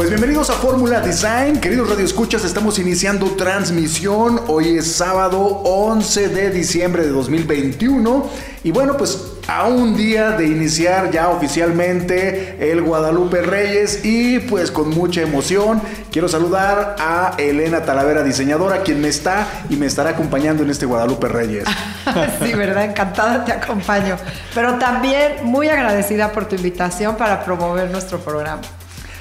[0.00, 6.48] Pues bienvenidos a Fórmula Design, queridos radioescuchas, estamos iniciando transmisión, hoy es sábado 11 de
[6.48, 8.26] diciembre de 2021
[8.64, 14.70] y bueno, pues a un día de iniciar ya oficialmente el Guadalupe Reyes y pues
[14.70, 20.12] con mucha emoción quiero saludar a Elena Talavera, diseñadora, quien me está y me estará
[20.12, 21.64] acompañando en este Guadalupe Reyes.
[22.42, 24.16] sí, verdad, encantada te acompaño,
[24.54, 28.62] pero también muy agradecida por tu invitación para promover nuestro programa.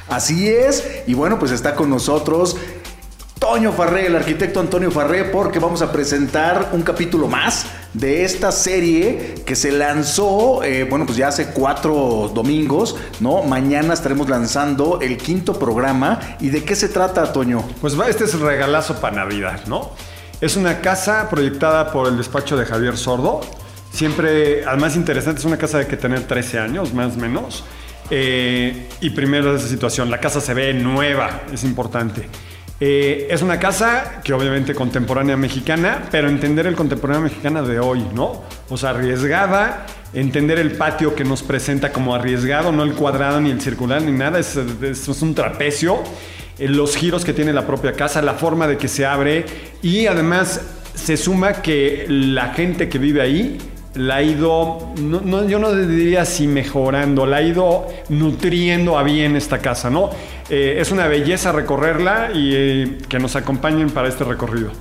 [0.10, 2.58] Así es, y bueno, pues está con nosotros
[3.40, 8.52] Toño Farré, el arquitecto Antonio Farré, porque vamos a presentar un capítulo más de esta
[8.52, 13.44] serie que se lanzó, eh, bueno, pues ya hace cuatro domingos, ¿no?
[13.44, 16.20] Mañana estaremos lanzando el quinto programa.
[16.42, 17.64] ¿Y de qué se trata, Toño?
[17.80, 19.92] Pues este es el regalazo para Navidad, ¿no?
[20.42, 23.40] Es una casa proyectada por el despacho de Javier Sordo.
[23.94, 27.64] Siempre, además interesante, es una casa de que tener 13 años, más o menos.
[28.10, 32.28] Eh, y primero esa situación, la casa se ve nueva, es importante.
[32.82, 38.06] Eh, es una casa que obviamente contemporánea mexicana, pero entender el contemporáneo mexicana de hoy,
[38.14, 38.44] ¿no?
[38.70, 43.52] O sea, arriesgada, entender el patio que nos presenta como arriesgado, no el cuadrado ni
[43.52, 46.02] el circular ni nada, es, es un trapecio,
[46.58, 49.46] eh, los giros que tiene la propia casa, la forma de que se abre
[49.82, 50.62] y además
[50.94, 53.58] se suma que la gente que vive ahí
[53.96, 59.36] la ha ido, no, yo no diría así mejorando, la ha ido nutriendo a bien
[59.36, 60.10] esta casa, ¿no?
[60.50, 64.72] Eh, es una belleza recorrerla y eh, que nos acompañen para este recorrido.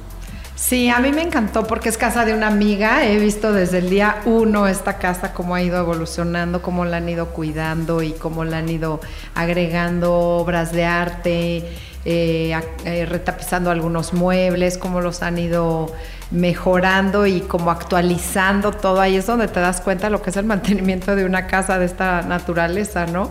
[0.59, 3.07] Sí, a mí me encantó porque es casa de una amiga.
[3.07, 7.09] He visto desde el día uno esta casa, cómo ha ido evolucionando, cómo la han
[7.09, 9.01] ido cuidando y cómo la han ido
[9.37, 11.65] agregando obras de arte,
[12.05, 15.93] eh, retapizando algunos muebles, cómo los han ido
[16.33, 19.01] mejorando y como actualizando todo.
[19.01, 21.85] Ahí es donde te das cuenta lo que es el mantenimiento de una casa de
[21.85, 23.31] esta naturaleza, ¿no?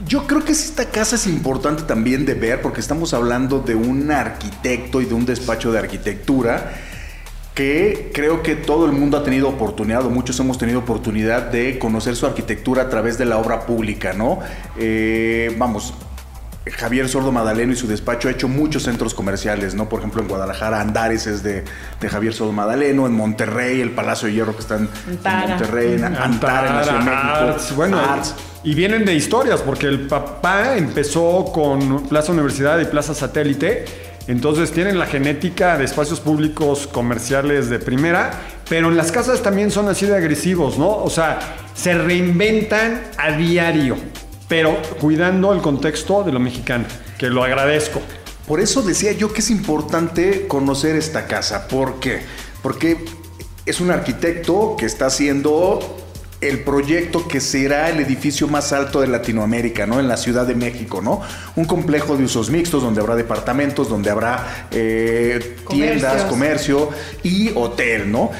[0.00, 4.10] Yo creo que esta casa es importante también de ver porque estamos hablando de un
[4.10, 6.72] arquitecto y de un despacho de arquitectura
[7.54, 11.78] que creo que todo el mundo ha tenido oportunidad, o muchos hemos tenido oportunidad de
[11.78, 14.40] conocer su arquitectura a través de la obra pública, ¿no?
[14.76, 15.94] Eh, vamos,
[16.72, 19.88] Javier Sordo Madaleno y su despacho ha hecho muchos centros comerciales, ¿no?
[19.88, 21.62] Por ejemplo, en Guadalajara, Andares es de,
[22.08, 26.78] Javier Sordo Madaleno, en Monterrey, el Palacio de Hierro que está en, Monterrey, en Antara,
[26.78, 27.74] en Ciudad de México.
[27.76, 28.00] Bueno,
[28.62, 33.84] y vienen de historias, porque el papá empezó con Plaza Universidad y Plaza Satélite.
[34.26, 38.30] Entonces tienen la genética de espacios públicos comerciales de primera,
[38.70, 40.88] pero en las casas también son así de agresivos, ¿no?
[40.88, 41.38] O sea,
[41.74, 43.98] se reinventan a diario
[44.54, 46.84] pero cuidando el contexto de lo mexicano,
[47.18, 48.00] que lo agradezco.
[48.46, 51.66] Por eso decía yo que es importante conocer esta casa.
[51.66, 52.20] ¿Por qué?
[52.62, 53.04] Porque
[53.66, 55.80] es un arquitecto que está haciendo
[56.40, 59.98] el proyecto que será el edificio más alto de Latinoamérica, ¿no?
[59.98, 61.20] En la Ciudad de México, ¿no?
[61.56, 66.90] Un complejo de usos mixtos donde habrá departamentos, donde habrá eh, tiendas, comercio
[67.24, 68.30] y hotel, ¿no?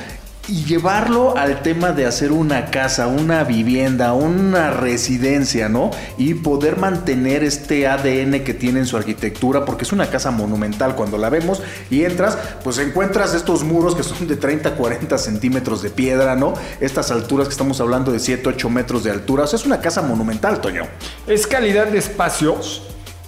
[0.49, 5.91] Y llevarlo al tema de hacer una casa, una vivienda, una residencia, ¿no?
[6.19, 10.97] Y poder mantener este ADN que tiene en su arquitectura, porque es una casa monumental.
[10.97, 15.83] Cuando la vemos y entras, pues encuentras estos muros que son de 30, 40 centímetros
[15.83, 16.54] de piedra, ¿no?
[16.81, 19.44] Estas alturas que estamos hablando de 7, 8 metros de altura.
[19.44, 20.84] O sea, es una casa monumental, Toño.
[21.27, 22.83] Es calidad de espacios.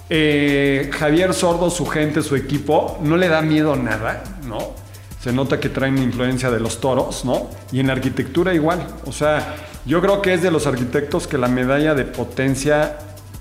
[0.09, 4.86] Eh, Javier Sordo, su gente, su equipo, no le da miedo nada, ¿no?
[5.19, 7.49] Se nota que traen influencia de los toros, ¿no?
[7.71, 8.85] Y en arquitectura igual.
[9.05, 9.55] O sea,
[9.85, 12.97] yo creo que es de los arquitectos que la medalla de potencia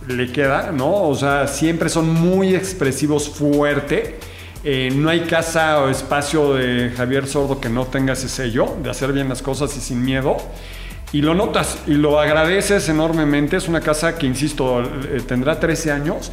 [0.08, 1.02] le queda, ¿no?
[1.02, 4.18] O sea, siempre son muy expresivos, fuerte.
[4.64, 8.90] Eh, no hay casa o espacio de Javier Sordo que no tenga ese sello de
[8.90, 10.36] hacer bien las cosas y sin miedo.
[11.12, 13.56] Y lo notas y lo agradeces enormemente.
[13.56, 16.32] Es una casa que, insisto, eh, tendrá 13 años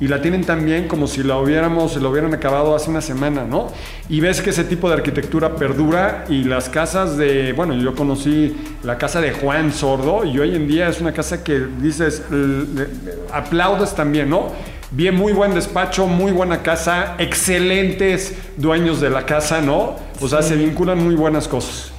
[0.00, 3.44] y la tienen tan bien como si la hubiéramos, lo hubieran acabado hace una semana,
[3.44, 3.68] ¿no?
[4.08, 8.56] Y ves que ese tipo de arquitectura perdura y las casas de, bueno, yo conocí
[8.82, 12.22] la casa de Juan Sordo y hoy en día es una casa que dices,
[13.32, 14.48] aplaudes también, ¿no?
[14.90, 19.96] Bien, muy buen despacho, muy buena casa, excelentes dueños de la casa, ¿no?
[20.20, 21.93] O sea, se vinculan muy buenas cosas.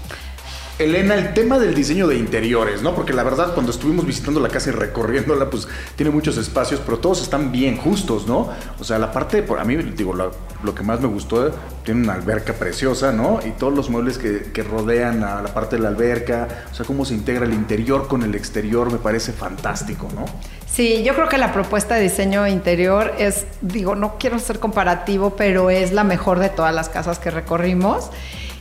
[0.78, 2.94] Elena, el tema del diseño de interiores, ¿no?
[2.94, 7.00] Porque la verdad, cuando estuvimos visitando la casa y recorriéndola, pues tiene muchos espacios, pero
[7.00, 8.50] todos están bien justos, ¿no?
[8.78, 11.50] O sea, la parte, por a mí, digo, lo, que más me gustó,
[11.86, 13.40] tiene una alberca preciosa, ¿no?
[13.46, 16.86] Y todos los muebles que, que rodean a la parte de la alberca, o sea,
[16.86, 20.26] cómo se integra el interior con el exterior, me parece fantástico, ¿no?
[20.70, 25.38] Sí, yo creo que la propuesta de diseño interior es, digo, no quiero ser comparativo,
[25.38, 28.10] pero es la mejor de todas las casas que recorrimos.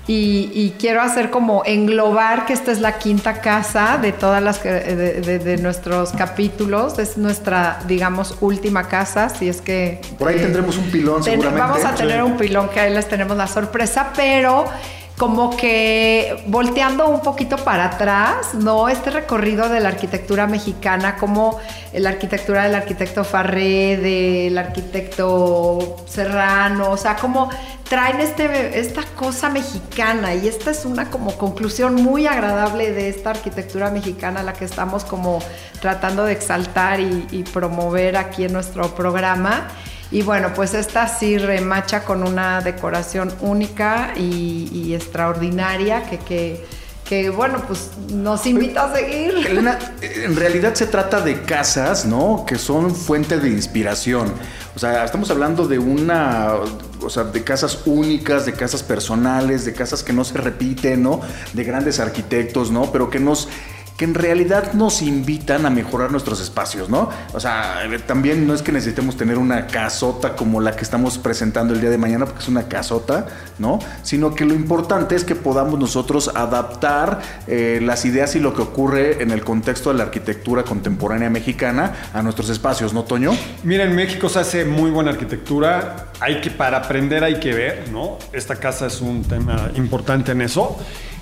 [0.06, 4.58] Y, y, quiero hacer como englobar que esta es la quinta casa de todas las
[4.58, 10.28] que, de, de, de, nuestros capítulos es nuestra digamos última casa si es que por
[10.28, 12.22] ahí eh, tendremos un pilón ten, seguramente vamos a tener sí.
[12.22, 14.66] un pilón que ahí les tenemos la sorpresa pero
[15.16, 18.88] como que volteando un poquito para atrás, ¿no?
[18.88, 21.60] Este recorrido de la arquitectura mexicana, como
[21.92, 27.48] la arquitectura del arquitecto Farré, del arquitecto Serrano, o sea, como
[27.88, 33.30] traen este, esta cosa mexicana y esta es una como conclusión muy agradable de esta
[33.30, 35.38] arquitectura mexicana, la que estamos como
[35.80, 39.68] tratando de exaltar y, y promover aquí en nuestro programa.
[40.14, 46.64] Y bueno, pues esta sí remacha con una decoración única y, extraordinaria que, que,
[47.04, 49.44] que, bueno, pues nos invita a seguir.
[49.44, 52.44] Elena, en realidad se trata de casas, ¿no?
[52.46, 54.32] Que son fuente de inspiración.
[54.76, 56.52] O sea, estamos hablando de una,
[57.00, 61.22] o sea, de casas únicas, de casas personales, de casas que no se repiten, ¿no?
[61.54, 62.92] De grandes arquitectos, ¿no?
[62.92, 63.48] Pero que nos
[63.96, 67.10] que en realidad nos invitan a mejorar nuestros espacios, ¿no?
[67.32, 71.74] O sea, también no es que necesitemos tener una casota como la que estamos presentando
[71.74, 73.26] el día de mañana, porque es una casota,
[73.58, 73.78] ¿no?
[74.02, 78.62] Sino que lo importante es que podamos nosotros adaptar eh, las ideas y lo que
[78.62, 83.32] ocurre en el contexto de la arquitectura contemporánea mexicana a nuestros espacios, ¿no, Toño?
[83.62, 87.88] Mira, en México se hace muy buena arquitectura, hay que, para aprender hay que ver,
[87.92, 88.18] ¿no?
[88.32, 90.78] Esta casa es un tema importante en eso.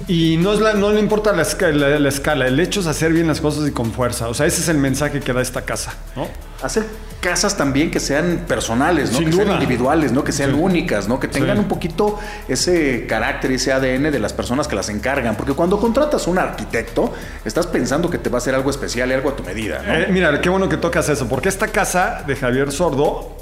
[0.09, 2.87] Y no, es la, no le importa la escala, la, la escala, el hecho es
[2.87, 4.29] hacer bien las cosas y con fuerza.
[4.29, 6.29] O sea, ese es el mensaje que da esta casa, ¿no?
[6.63, 6.85] Hacer
[7.21, 9.19] casas también que sean personales, ¿no?
[9.19, 9.45] Sin que duda.
[9.45, 10.25] sean individuales, ¿no?
[10.25, 10.57] Que sean sí.
[10.61, 11.21] únicas, ¿no?
[11.21, 11.63] Que tengan sí.
[11.63, 12.19] un poquito
[12.49, 15.37] ese carácter, ese ADN de las personas que las encargan.
[15.37, 17.13] Porque cuando contratas un arquitecto,
[17.45, 19.95] estás pensando que te va a hacer algo especial y algo a tu medida, ¿no?
[19.95, 23.37] Eh, mira, qué bueno que tocas eso, porque esta casa de Javier Sordo,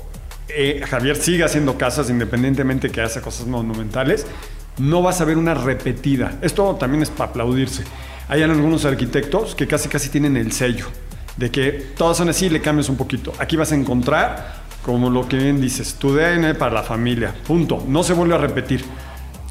[0.48, 4.26] eh, Javier sigue haciendo casas independientemente que hace cosas monumentales
[4.78, 6.38] no vas a ver una repetida.
[6.42, 7.84] Esto también es para aplaudirse.
[8.28, 10.86] Hay algunos arquitectos que casi casi tienen el sello
[11.36, 13.32] de que todas son así y le cambias un poquito.
[13.38, 17.34] Aquí vas a encontrar, como lo que bien dices, tu DNA para la familia.
[17.46, 17.82] Punto.
[17.88, 18.84] No se vuelve a repetir.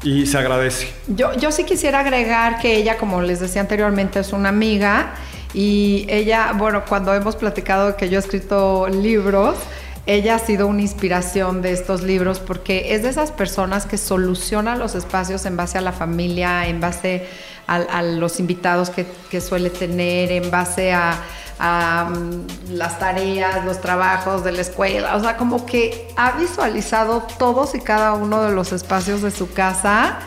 [0.02, 0.90] Y se agradece.
[1.08, 5.14] Yo, yo sí quisiera agregar que ella, como les decía anteriormente, es una amiga.
[5.52, 9.56] Y ella, bueno, cuando hemos platicado que yo he escrito libros,
[10.06, 14.78] ella ha sido una inspiración de estos libros porque es de esas personas que solucionan
[14.78, 17.26] los espacios en base a la familia, en base
[17.66, 21.20] a, los invitados que, suele tener, en base a,
[21.60, 25.14] um, las tareas, los trabajos de la escuela.
[25.14, 29.52] O sea, como que ha visualizado todos y cada uno de los espacios de su
[29.52, 30.18] casa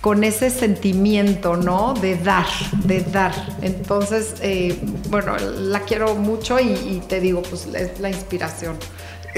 [0.00, 1.92] con ese sentimiento, ¿no?
[1.92, 2.46] De dar,
[2.84, 3.34] de dar.
[3.62, 4.78] Entonces, eh,
[5.10, 8.76] bueno, la quiero mucho y, te digo, pues es la inspiración.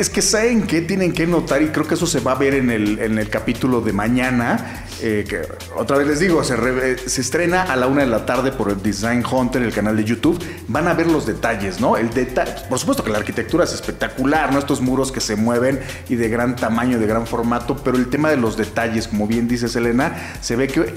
[0.00, 2.55] Es que saben qué tienen que notar y creo que eso se va a ver
[2.55, 4.87] en el, en el capítulo de mañana.
[5.02, 5.43] Eh, que
[5.76, 8.70] otra vez les digo, se, re, se, estrena a la una de la tarde por
[8.70, 10.43] el Design Hunter, el canal de YouTube.
[10.69, 11.99] Van a ver los detalles, ¿no?
[11.99, 14.59] El detalle, por supuesto que la arquitectura es espectacular, ¿no?
[14.59, 18.30] Estos muros que se mueven y de gran tamaño, de gran formato, pero el tema
[18.30, 20.95] de los detalles, como bien dice Selena, se ve que,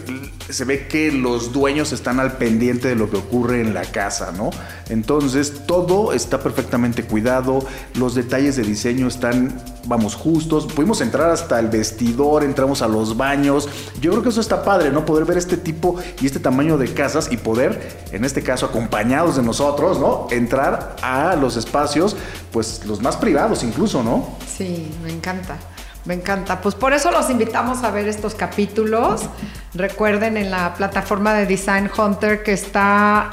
[0.47, 4.31] se ve que los dueños están al pendiente de lo que ocurre en la casa,
[4.31, 4.49] ¿no?
[4.89, 10.67] Entonces todo está perfectamente cuidado, los detalles de diseño están, vamos, justos.
[10.67, 13.67] Pudimos entrar hasta el vestidor, entramos a los baños.
[13.99, 15.05] Yo creo que eso está padre, ¿no?
[15.05, 19.35] Poder ver este tipo y este tamaño de casas y poder, en este caso, acompañados
[19.35, 20.27] de nosotros, ¿no?
[20.31, 22.15] Entrar a los espacios,
[22.51, 24.37] pues los más privados incluso, ¿no?
[24.47, 25.57] Sí, me encanta.
[26.05, 26.59] Me encanta.
[26.59, 29.21] Pues por eso los invitamos a ver estos capítulos.
[29.73, 33.29] Recuerden en la plataforma de Design Hunter que está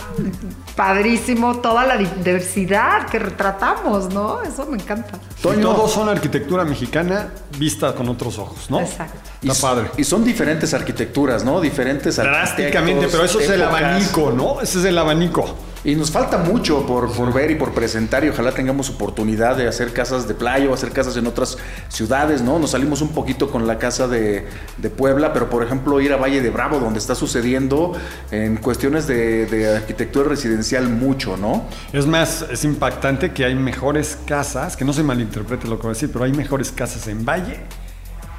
[0.80, 4.40] padrísimo toda la diversidad que retratamos, ¿no?
[4.42, 5.18] Eso me encanta.
[5.38, 8.80] Y todos son arquitectura mexicana vista con otros ojos, ¿no?
[8.80, 9.18] Exacto.
[9.42, 9.90] Está y, padre.
[9.98, 11.60] Y son diferentes arquitecturas, ¿no?
[11.60, 14.62] Diferentes Drásticamente, pero eso es el abanico, ¿no?
[14.62, 15.54] Ese es el abanico.
[15.82, 19.66] Y nos falta mucho por, por, ver y por presentar y ojalá tengamos oportunidad de
[19.66, 21.56] hacer casas de playa o hacer casas en otras
[21.88, 22.58] ciudades, ¿no?
[22.58, 24.46] Nos salimos un poquito con la casa de,
[24.76, 27.94] de Puebla, pero por ejemplo ir a Valle de Bravo, donde está sucediendo
[28.30, 31.64] en cuestiones de, de, arquitectura residencial mucho, ¿no?
[31.94, 35.92] Es más, es impactante que hay mejores casas, que no se malinterprete lo que voy
[35.92, 37.58] a decir, pero hay mejores casas en Valle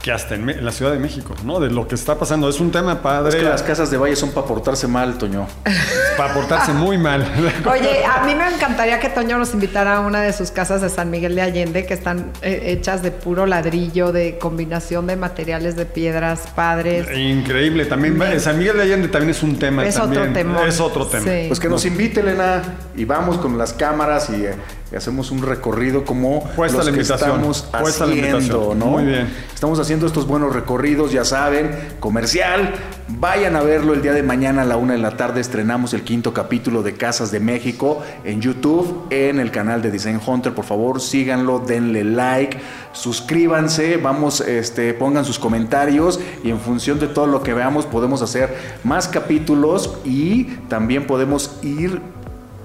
[0.01, 1.59] que hasta en, la Ciudad de México, ¿no?
[1.59, 2.49] De lo que está pasando.
[2.49, 5.47] Es un tema Es padre que las casas de valle son para portarse mal, Toño.
[6.17, 7.21] para portarse muy mal.
[7.71, 10.89] Oye, a mí me encantaría que Toño nos invitara a una de sus casas de
[10.89, 15.75] San Miguel de Allende, que están eh, hechas de puro ladrillo, de combinación de materiales
[15.75, 17.07] de piedras padres.
[17.15, 17.85] Increíble.
[17.85, 19.85] También San Miguel de Allende también es un tema.
[19.85, 20.23] Es también.
[20.23, 20.67] otro temón.
[20.67, 21.25] Es otro tema.
[21.25, 21.45] Sí.
[21.47, 22.61] Pues que nos invite, Elena,
[22.95, 26.91] y vamos con las cámaras y, eh, y hacemos un recorrido como Puesta los la
[26.91, 28.75] que estamos puesta haciendo.
[28.75, 28.87] ¿no?
[28.87, 29.29] Muy bien.
[29.53, 32.73] Estamos haciendo estos buenos recorridos, ya saben, comercial.
[33.07, 35.39] Vayan a verlo el día de mañana a la una de la tarde.
[35.39, 40.19] Estrenamos el quinto capítulo de Casas de México en YouTube, en el canal de Design
[40.25, 40.53] Hunter.
[40.53, 42.57] Por favor, síganlo, denle like,
[42.93, 48.21] suscríbanse, vamos, este, pongan sus comentarios y en función de todo lo que veamos podemos
[48.21, 52.01] hacer más capítulos y también podemos ir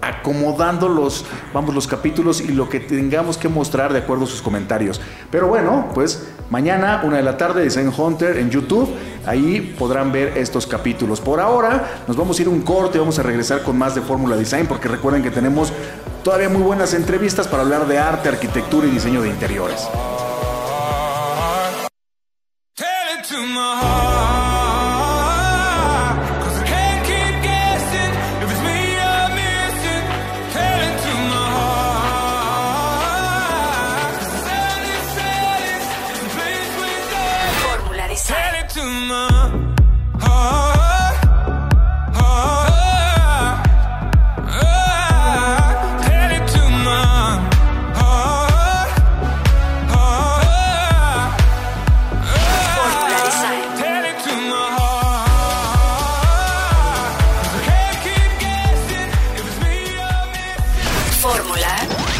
[0.07, 4.43] acomodando los, vamos, los capítulos y lo que tengamos que mostrar de acuerdo a sus
[4.43, 5.01] comentarios.
[5.31, 8.89] Pero bueno, pues mañana, una de la tarde, Design Hunter en YouTube,
[9.27, 11.21] ahí podrán ver estos capítulos.
[11.21, 14.37] Por ahora, nos vamos a ir un corte, vamos a regresar con más de Fórmula
[14.37, 15.73] Design, porque recuerden que tenemos
[16.23, 19.89] todavía muy buenas entrevistas para hablar de arte, arquitectura y diseño de interiores.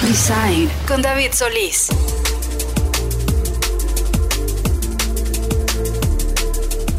[0.07, 0.71] Design.
[0.87, 2.06] Con David Solís.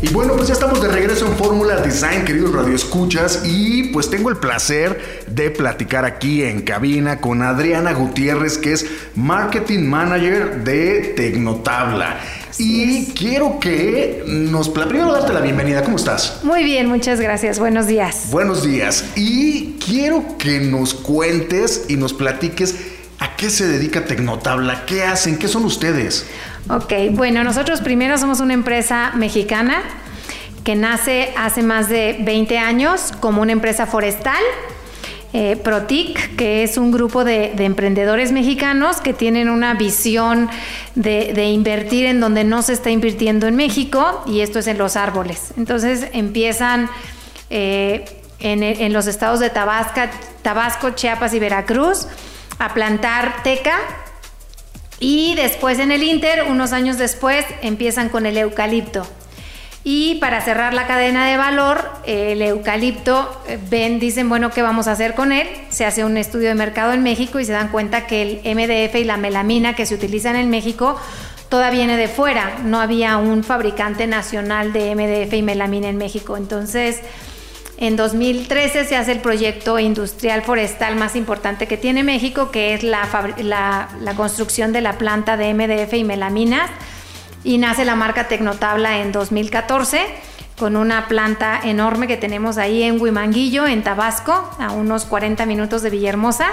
[0.09, 4.29] Y bueno, pues ya estamos de regreso en Fórmula Design, queridos radioescuchas, y pues tengo
[4.29, 8.85] el placer de platicar aquí en cabina con Adriana Gutiérrez, que es
[9.15, 12.19] Marketing Manager de Tecnotabla.
[12.57, 14.69] Y quiero que nos...
[14.69, 16.39] Primero darte la bienvenida, ¿cómo estás?
[16.41, 17.59] Muy bien, muchas gracias.
[17.59, 18.29] Buenos días.
[18.31, 19.03] Buenos días.
[19.15, 22.86] Y quiero que nos cuentes y nos platiques
[23.37, 26.27] qué se dedica Tecnotabla, qué hacen, qué son ustedes.
[26.69, 29.83] Ok, bueno, nosotros primero somos una empresa mexicana
[30.63, 34.41] que nace hace más de 20 años como una empresa forestal.
[35.33, 40.49] eh, Protic, que es un grupo de, de emprendedores mexicanos que tienen una visión
[40.95, 44.95] de, invertir en donde no se está invirtiendo en México, y esto es en los
[44.95, 45.53] árboles.
[45.57, 46.89] Entonces empiezan
[47.49, 48.05] eh,
[48.39, 50.01] en, los estados de Tabasco,
[50.41, 52.07] Tabasco, Chiapas y Veracruz
[52.59, 53.77] a plantar teca,
[54.99, 59.07] y después en el Inter, unos años después, empiezan con el eucalipto.
[59.83, 64.87] Y para cerrar la cadena de valor, el eucalipto, eh, ven, dicen, bueno, ¿qué vamos
[64.87, 65.47] a hacer con él?
[65.69, 68.95] Se hace un estudio de mercado en México y se dan cuenta que el MDF
[68.95, 70.99] y la melamina que se utilizan en México
[71.47, 72.57] toda viene de fuera.
[72.65, 76.35] No había un fabricante nacional de MDF y melamina en México.
[76.35, 76.99] Entonces,
[77.77, 82.83] en 2013 se hace el proyecto industrial forestal más importante que tiene México, que es
[82.83, 83.07] la,
[83.37, 86.69] la- la construcción de la planta de MDF y melaminas.
[87.43, 90.01] Y nace la marca Tecnotabla en 2014
[90.57, 95.83] con una planta enorme que tenemos ahí en Huimanguillo, en Tabasco, a unos 40 minutos
[95.83, 96.47] de Villahermosa.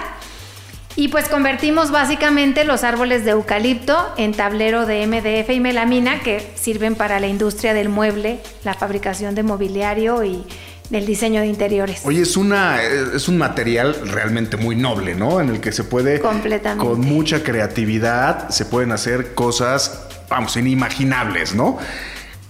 [0.97, 6.53] Y pues convertimos básicamente los árboles de eucalipto en tablero de MDF y melamina que
[6.55, 10.45] sirven para la industria del mueble, la fabricación de mobiliario y
[10.91, 12.03] del diseño de interiores.
[12.05, 15.41] Oye, es una es un material realmente muy noble, ¿no?
[15.41, 16.85] En el que se puede Completamente.
[16.87, 21.79] con mucha creatividad se pueden hacer cosas, vamos, inimaginables, ¿no?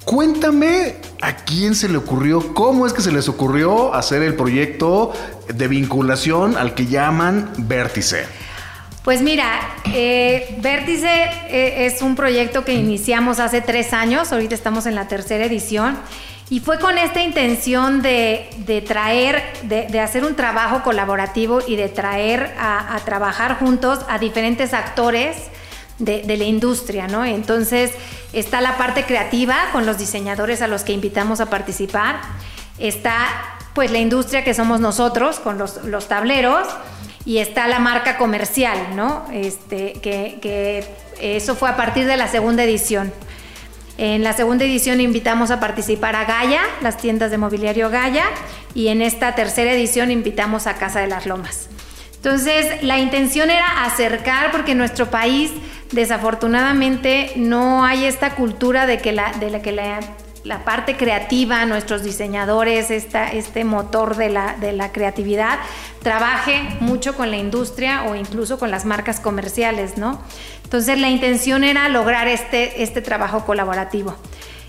[0.04, 5.14] Cuéntame a quién se le ocurrió, cómo es que se les ocurrió hacer el proyecto
[5.48, 8.26] de vinculación al que llaman Vértice.
[9.02, 9.60] Pues mira,
[9.92, 11.08] eh, Vértice
[11.48, 15.96] eh, es un proyecto que iniciamos hace tres años, ahorita estamos en la tercera edición,
[16.50, 21.76] y fue con esta intención de, de traer, de, de hacer un trabajo colaborativo y
[21.76, 25.36] de traer a, a trabajar juntos a diferentes actores
[25.98, 27.24] de, de la industria, ¿no?
[27.24, 27.92] Entonces
[28.32, 32.20] está la parte creativa con los diseñadores a los que invitamos a participar,
[32.78, 33.16] está
[33.74, 36.68] pues la industria que somos nosotros con los, los tableros
[37.24, 39.24] y está la marca comercial, ¿no?
[39.32, 40.84] Este, que, que
[41.20, 43.12] eso fue a partir de la segunda edición.
[43.96, 48.24] En la segunda edición invitamos a participar a Gaia, las tiendas de mobiliario Gaia,
[48.74, 51.68] y en esta tercera edición invitamos a Casa de las Lomas.
[52.16, 55.52] Entonces, la intención era acercar, porque en nuestro país
[55.92, 60.00] desafortunadamente no hay esta cultura de que la, de que la,
[60.64, 65.58] parte creativa, nuestros diseñadores, este motor de la creatividad,
[66.02, 70.20] trabaje mucho con la industria o incluso con las marcas comerciales, ¿no?
[70.74, 74.16] Entonces la intención era lograr este, este trabajo colaborativo.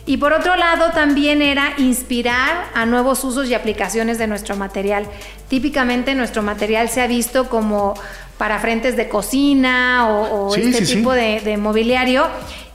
[0.05, 5.07] Y por otro lado también era inspirar a nuevos usos y aplicaciones de nuestro material.
[5.47, 7.95] Típicamente nuestro material se ha visto como
[8.37, 10.95] para frentes de cocina o, o Sí, este sí, sí.
[10.97, 12.27] tipo de, de mobiliario.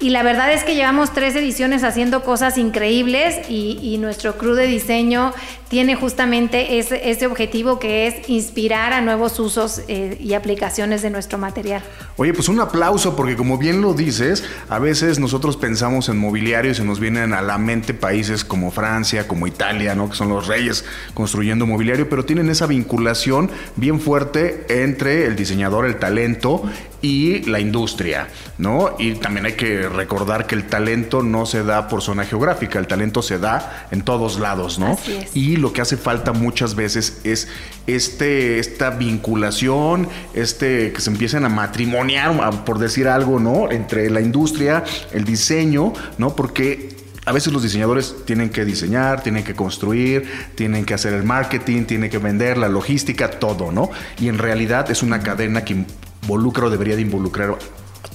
[0.02, 4.66] Y la verdad es que llevamos tres ediciones haciendo cosas increíbles y, nuestro crew de
[4.66, 5.34] diseño
[5.68, 11.10] tiene justamente ese, ese objetivo que es inspirar a nuevos usos eh, y aplicaciones de
[11.10, 11.82] nuestro material.
[12.16, 16.70] Oye, pues un aplauso porque como bien lo dices, a veces nosotros pensamos en mobiliario
[16.70, 20.08] y se nos vienen a la mente países como Francia, como Italia, ¿no?
[20.08, 25.84] Que son los reyes construyendo mobiliario, pero tienen esa vinculación bien fuerte entre el diseñador,
[25.84, 26.64] el talento
[27.02, 28.28] y la industria,
[28.58, 28.96] ¿no?
[28.98, 32.86] Y también hay que recordar que el talento no se da por zona geográfica, el
[32.86, 34.92] talento se da en todos lados, ¿no?
[34.92, 35.36] Así es.
[35.36, 37.48] Y lo que hace falta muchas veces es
[37.86, 43.70] este, esta vinculación, este que se empiecen a matrimoniar, por decir algo, ¿no?
[43.70, 46.36] Entre la industria, el diseño, ¿no?
[46.36, 51.22] Porque a veces los diseñadores tienen que diseñar, tienen que construir, tienen que hacer el
[51.22, 53.90] marketing, tienen que vender, la logística, todo, ¿no?
[54.18, 55.84] Y en realidad es una cadena que
[56.22, 57.56] involucra o debería de involucrar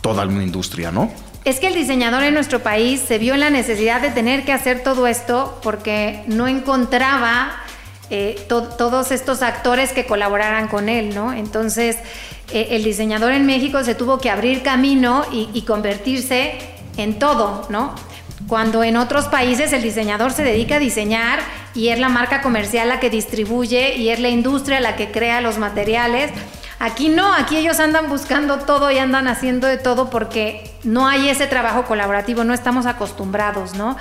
[0.02, 1.12] toda una industria, ¿no?
[1.44, 4.52] Es que el diseñador en nuestro país se vio en la necesidad de tener que
[4.52, 7.52] hacer todo esto porque no encontraba
[8.10, 11.34] eh, to- todos estos actores que colaboraran con él, ¿no?
[11.34, 11.98] Entonces,
[12.52, 16.54] eh, el diseñador en México se tuvo que abrir camino y, y convertirse
[16.98, 17.94] en todo, ¿no?
[18.48, 21.40] Cuando en otros países el diseñador se dedica a diseñar
[21.74, 25.42] y es la marca comercial la que distribuye y es la industria la que crea
[25.42, 26.32] los materiales.
[26.80, 31.30] Aquí no, aquí ellos andan buscando todo y andan haciendo de todo porque no hay
[31.30, 33.98] ese trabajo colaborativo, no estamos acostumbrados, ¿no?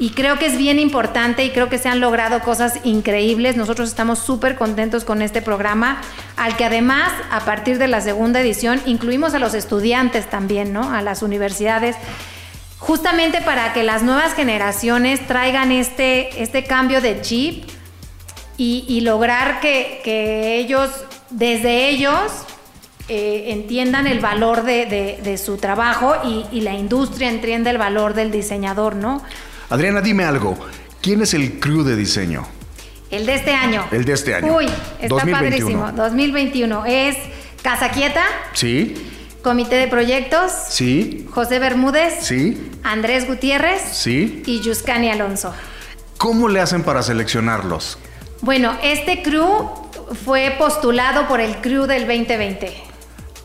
[0.00, 3.56] Y creo que es bien importante y creo que se han logrado cosas increíbles.
[3.56, 6.00] Nosotros estamos súper contentos con este programa,
[6.36, 10.92] al que además, a partir de la segunda edición, incluimos a los estudiantes también, ¿no?
[10.92, 11.96] A las universidades
[12.78, 17.68] justamente para que las nuevas generaciones traigan este, este cambio de chip
[18.56, 20.90] y, y lograr que, que ellos,
[21.30, 22.20] desde ellos,
[23.08, 27.78] eh, entiendan el valor de, de- de su trabajo y, y la industria entienda el
[27.78, 29.22] valor del diseñador, ¿no?
[29.70, 30.58] Adriana, dime algo.
[31.00, 32.46] ¿Quién es el crew de diseño?
[33.10, 33.86] El de este año.
[33.90, 34.54] El de este año.
[34.56, 34.66] Uy,
[35.00, 35.80] está 2021.
[35.80, 35.92] padrísimo.
[35.92, 37.16] 2021 es
[37.62, 38.94] Casa Quieta, ¿Sí?
[39.42, 41.26] Comité de Proyectos, ¿Sí?
[41.30, 42.70] José Bermúdez, ¿Sí?
[42.82, 44.42] Andrés Gutiérrez ¿Sí?
[44.44, 45.54] y Yuscani Alonso.
[46.18, 47.98] ¿Cómo le hacen para seleccionarlos?
[48.42, 49.70] Bueno, este crew
[50.24, 52.84] fue postulado por el crew del 2020.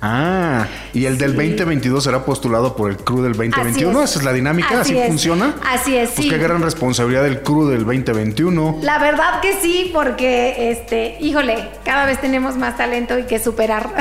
[0.05, 1.37] Ah, y el del Sí.
[1.37, 3.89] 2022 será postulado por el crew del 2021.
[3.91, 4.09] Así es.
[4.09, 5.07] Esa es la dinámica, así, Así es.
[5.07, 5.55] funciona.
[5.65, 6.29] Así es, Pues sí.
[6.29, 8.79] qué gran responsabilidad del crew del 2021.
[8.81, 13.91] La verdad que sí, porque, este, híjole, cada vez tenemos más talento y que superar.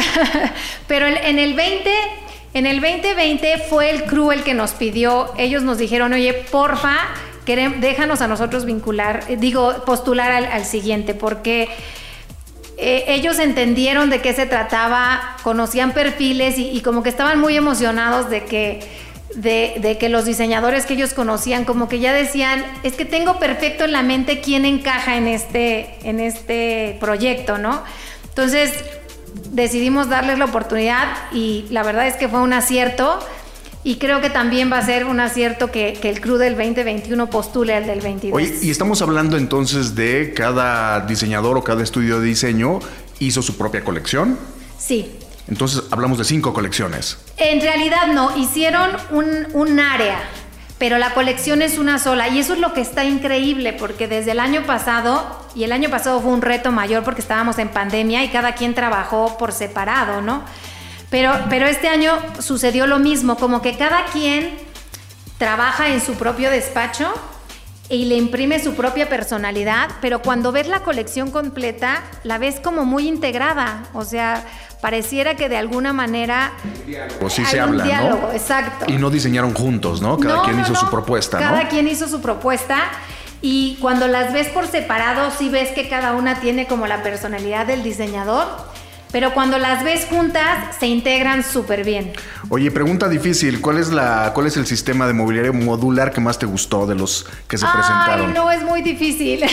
[0.88, 1.90] Pero en el 20,
[2.54, 6.96] en el 2020 fue el crew el que nos pidió, ellos nos dijeron, oye, porfa,
[7.46, 11.68] déjanos a nosotros vincular, digo, postular al, al siguiente, porque
[12.78, 18.30] eh, ellos entendieron de qué se trataba, conocían perfiles y, como que estaban muy emocionados
[18.30, 18.80] de que,
[19.34, 23.38] de, de que los diseñadores que ellos conocían, como que ya decían, es que tengo
[23.38, 27.82] perfecto en la mente quién encaja en este, en este proyecto, ¿no?
[28.28, 28.72] Entonces
[29.50, 33.18] decidimos darles la oportunidad y la verdad es que fue un acierto.
[33.84, 37.28] Y creo que también va a ser un acierto que, que el crew del 2021
[37.30, 38.36] postule al del 22.
[38.36, 42.78] Oye, y estamos hablando entonces de cada diseñador o cada estudio de diseño
[43.18, 44.38] hizo su propia colección.
[44.78, 45.12] Sí,
[45.48, 47.18] Entonces hablamos de cinco colecciones.
[47.36, 50.20] En realidad no, hicieron un, un área,
[50.78, 52.28] pero la colección es una sola.
[52.28, 55.90] Y eso es lo que está increíble, porque desde el año pasado, y el año
[55.90, 60.20] pasado fue un reto mayor porque estábamos en pandemia y cada quien trabajó por separado,
[60.22, 60.42] ¿no?
[61.12, 64.58] Pero, pero este año sucedió lo mismo, como que cada quien
[65.38, 67.12] trabaja en su propio despacho
[67.88, 72.84] y le imprime su propia personalidad, pero cuando ves la colección completa, la ves como
[72.86, 74.44] muy integrada, o sea,
[74.80, 76.52] pareciera que de alguna manera
[77.20, 78.32] O sí se un hablan, diálogo, ¿no?
[78.32, 78.86] exacto.
[78.88, 80.18] Y no diseñaron juntos, ¿no?
[80.18, 80.80] Cada No, quien no, hizo no.
[80.80, 82.78] su propuesta, Cada quien hizo su propuesta
[83.42, 87.66] y cuando las ves por separado sí ves que cada una tiene como la personalidad
[87.66, 88.71] del diseñador,
[89.12, 92.12] pero cuando las ves juntas se integran súper bien.
[92.48, 93.60] Oye, pregunta difícil.
[93.60, 96.94] ¿Cuál es la, cuál es el sistema de mobiliario modular que más te gustó de
[96.94, 98.28] los que se presentaron?
[98.28, 99.44] Ay, no, es muy difícil.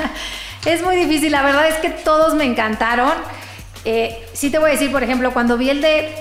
[0.64, 1.30] es muy difícil.
[1.30, 3.12] La verdad es que todos me encantaron.
[3.84, 6.14] Eh, sí te voy a decir, por ejemplo, cuando vi el de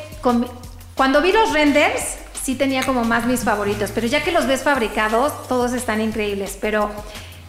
[0.96, 4.62] Cuando vi los renders, sí tenía como más mis favoritos, pero ya que los ves
[4.62, 6.58] fabricados, todos están increíbles.
[6.60, 6.92] Pero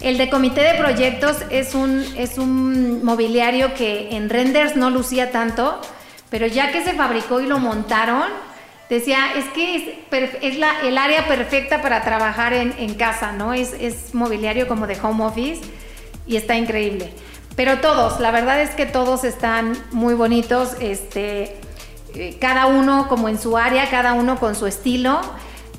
[0.00, 5.30] el de comité de proyectos es un, es un mobiliario que en renders no lucía
[5.30, 5.80] tanto,
[6.30, 8.24] pero ya que se fabricó y lo montaron,
[8.90, 10.04] decía, es que
[10.40, 13.54] es, la, el área perfecta para trabajar en, en casa, ¿no?
[13.54, 15.62] Es, es mobiliario como de home office
[16.26, 17.12] y está increíble.
[17.56, 21.56] Pero todos, la verdad es que todos están muy bonitos, este,
[22.14, 25.20] eh, cada uno como en su área, cada uno con su estilo.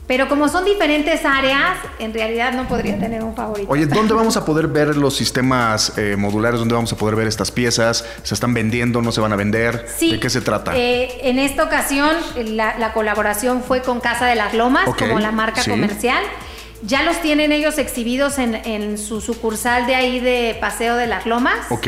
[0.08, 3.72] Pero como son diferentes áreas, en realidad no podría tener un favorito.
[3.72, 6.60] Oye, ¿dónde vamos a poder ver los sistemas eh, modulares?
[6.60, 8.06] ¿Dónde vamos a poder ver estas piezas?
[8.22, 9.02] ¿Se están vendiendo?
[9.02, 9.88] ¿No se van a vender?
[9.98, 10.76] Sí, ¿De qué se trata?
[10.76, 15.32] eh, en esta ocasión la, la colaboración fue con Casa de las Lomas, como la
[15.32, 15.72] marca sí.
[15.72, 16.24] comercial.
[16.84, 21.26] Ya los tienen ellos exhibidos en, en su sucursal de ahí de Paseo de las
[21.26, 21.88] Lomas, ok.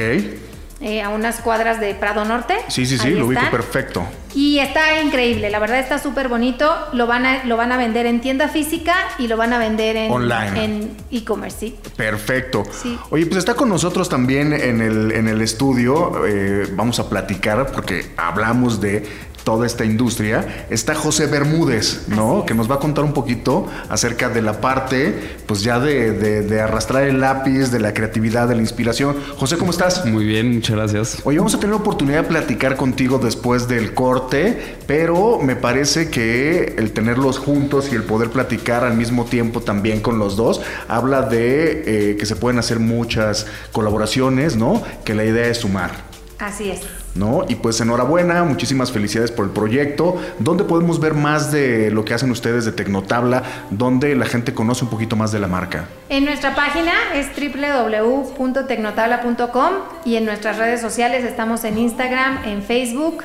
[0.80, 2.56] Eh, a unas cuadras de Prado Norte.
[2.68, 3.52] Sí, sí, sí, Ahí lo ubico están.
[3.52, 4.06] perfecto.
[4.36, 6.72] Y está increíble, la verdad está súper bonito.
[6.94, 9.96] Lo van, a, lo van a vender en tienda física y lo van a vender
[9.96, 10.64] en Online.
[10.64, 11.76] en e-commerce, sí.
[11.96, 12.64] Perfecto.
[12.72, 13.00] Sí.
[13.10, 16.26] Oye, pues está con nosotros también en el, en el estudio.
[16.28, 19.08] eh, vamos a platicar porque hablamos de
[19.48, 20.66] toda esta industria.
[20.70, 22.40] Está José Bermúdez, ¿no?
[22.40, 22.46] Es.
[22.48, 26.42] Que nos va a contar un poquito acerca de la parte, pues ya de, de-
[26.42, 29.16] de arrastrar el lápiz, de la creatividad, de la inspiración.
[29.38, 30.06] José, ¿cómo estás?
[30.06, 31.18] Muy bien, muchas gracias.
[31.24, 36.10] Oye, vamos a tener la oportunidad de platicar contigo después del corte, pero me parece
[36.10, 40.60] que el tenerlos juntos y el poder platicar al mismo tiempo también con los dos
[40.90, 44.84] habla de eh, que se pueden hacer muchas colaboraciones, ¿no?
[45.06, 46.07] Que la idea es sumar.
[46.40, 46.82] Así es.
[47.16, 47.46] ¿No?
[47.48, 50.22] Y pues enhorabuena, muchísimas felicidades por el proyecto.
[50.38, 53.42] ¿Dónde podemos ver más de lo que hacen ustedes de Tecnotabla?
[53.72, 55.88] ¿Dónde la gente conoce un poquito más de la marca?
[56.10, 59.72] En nuestra página es www.tecnotabla.com
[60.06, 63.24] y en nuestras redes sociales estamos en Instagram, en Facebook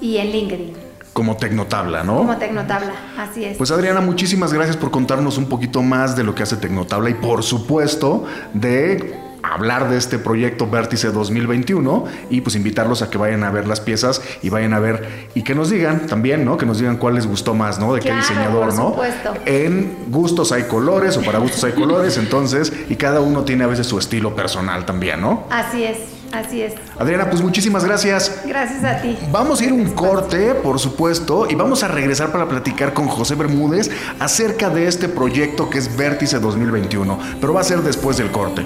[0.00, 0.72] y en LinkedIn
[1.12, 2.16] Como Tecnotabla, ¿no?
[2.18, 2.92] como Tecnotabla.
[3.18, 3.58] Así es.
[3.58, 7.14] Pues Adriana, muchísimas gracias por contarnos un poquito más de lo que hace Tecnotabla y
[7.14, 13.44] por supuesto de hablar de este proyecto Vértice 2021 y pues invitarlos a que vayan
[13.44, 16.56] a ver las piezas y vayan a ver y que nos digan también, ¿no?
[16.56, 17.94] Que nos digan cuál les gustó más, ¿no?
[17.94, 18.90] De qué diseñador, por ¿no?
[18.90, 19.34] supuesto.
[19.46, 23.66] En gustos hay colores o para gustos hay colores, entonces, y cada uno tiene a
[23.66, 25.44] veces su estilo personal también, ¿no?
[25.50, 25.98] Así es,
[26.32, 26.74] así es.
[26.98, 28.42] Adriana, pues muchísimas gracias.
[28.46, 29.16] Gracias a ti.
[29.30, 33.34] Vamos a ir un corte, por supuesto, y vamos a regresar para platicar con José
[33.34, 38.30] Bermúdez acerca de este proyecto que es Vértice 2021, pero va a ser después del
[38.30, 38.64] corte.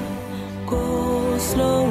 [1.50, 1.86] Slow.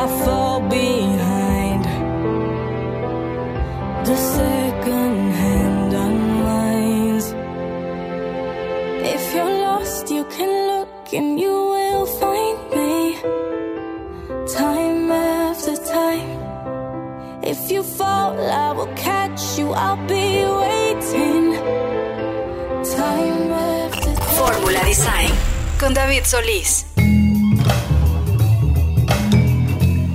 [0.00, 1.84] I fall behind.
[4.08, 7.26] The second hand unwinds.
[9.14, 12.94] If you're lost, you can look and you will find me.
[14.60, 16.30] Time after time.
[17.42, 18.32] If you fall,
[18.66, 19.66] I will catch you.
[19.72, 20.28] I'll be
[20.64, 21.46] waiting.
[22.98, 24.36] Time after time.
[24.38, 25.32] Fórmula Design
[25.78, 26.93] con David Solís.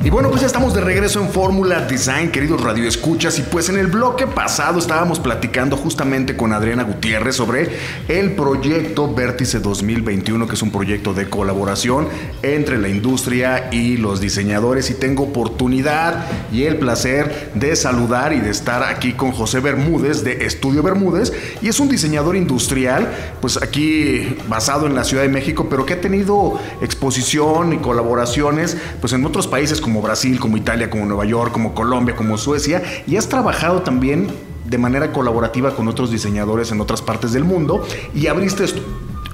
[0.10, 3.38] Y bueno, pues ya estamos de regreso en Fórmula Design, queridos radioescuchas.
[3.38, 9.14] Y pues en el bloque pasado estábamos platicando justamente con Adriana Gutiérrez sobre el proyecto
[9.14, 12.08] Vértice 2021, que es un proyecto de colaboración
[12.42, 14.90] entre la industria y los diseñadores.
[14.90, 20.24] Y tengo oportunidad y el placer de saludar y de estar aquí con José Bermúdez
[20.24, 21.34] de Estudio Bermúdez.
[21.62, 25.94] Y es un diseñador industrial, pues aquí basado en la Ciudad de México, pero que
[25.94, 31.26] ha tenido exposición y colaboraciones pues en otros países como Brasil, como Italia, como Nueva
[31.26, 32.82] York, como Colombia, como Suecia.
[33.08, 34.28] Y has trabajado también
[34.66, 37.86] de manera colaborativa con otros diseñadores en otras partes del mundo.
[38.14, 38.66] Y abriste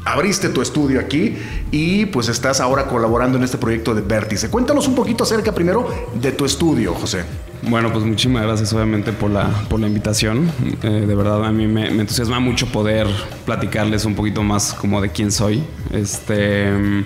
[0.07, 1.35] Abriste tu estudio aquí
[1.71, 4.51] y pues estás ahora colaborando en este proyecto de Vértice.
[4.51, 7.23] Cuéntanos un poquito acerca primero de tu estudio, José.
[7.63, 10.51] Bueno, pues muchísimas gracias obviamente por la, por la invitación.
[10.83, 13.07] Eh, de verdad a mí me, me entusiasma mucho poder
[13.47, 15.63] platicarles un poquito más como de quién soy.
[15.91, 17.03] Este,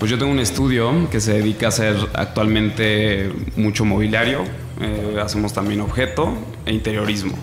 [0.00, 4.44] pues yo tengo un estudio que se dedica a hacer actualmente mucho mobiliario.
[4.80, 6.32] Eh, hacemos también objeto
[6.64, 7.34] e interiorismo.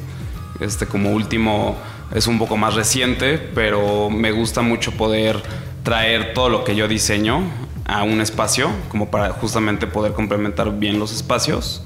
[0.59, 1.77] Este como último
[2.15, 5.39] es un poco más reciente, pero me gusta mucho poder
[5.83, 7.43] traer todo lo que yo diseño
[7.85, 11.83] a un espacio, como para justamente poder complementar bien los espacios.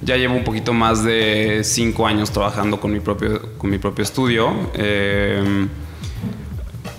[0.00, 4.02] Ya llevo un poquito más de cinco años trabajando con mi propio, con mi propio
[4.02, 4.52] estudio.
[4.74, 5.68] Eh,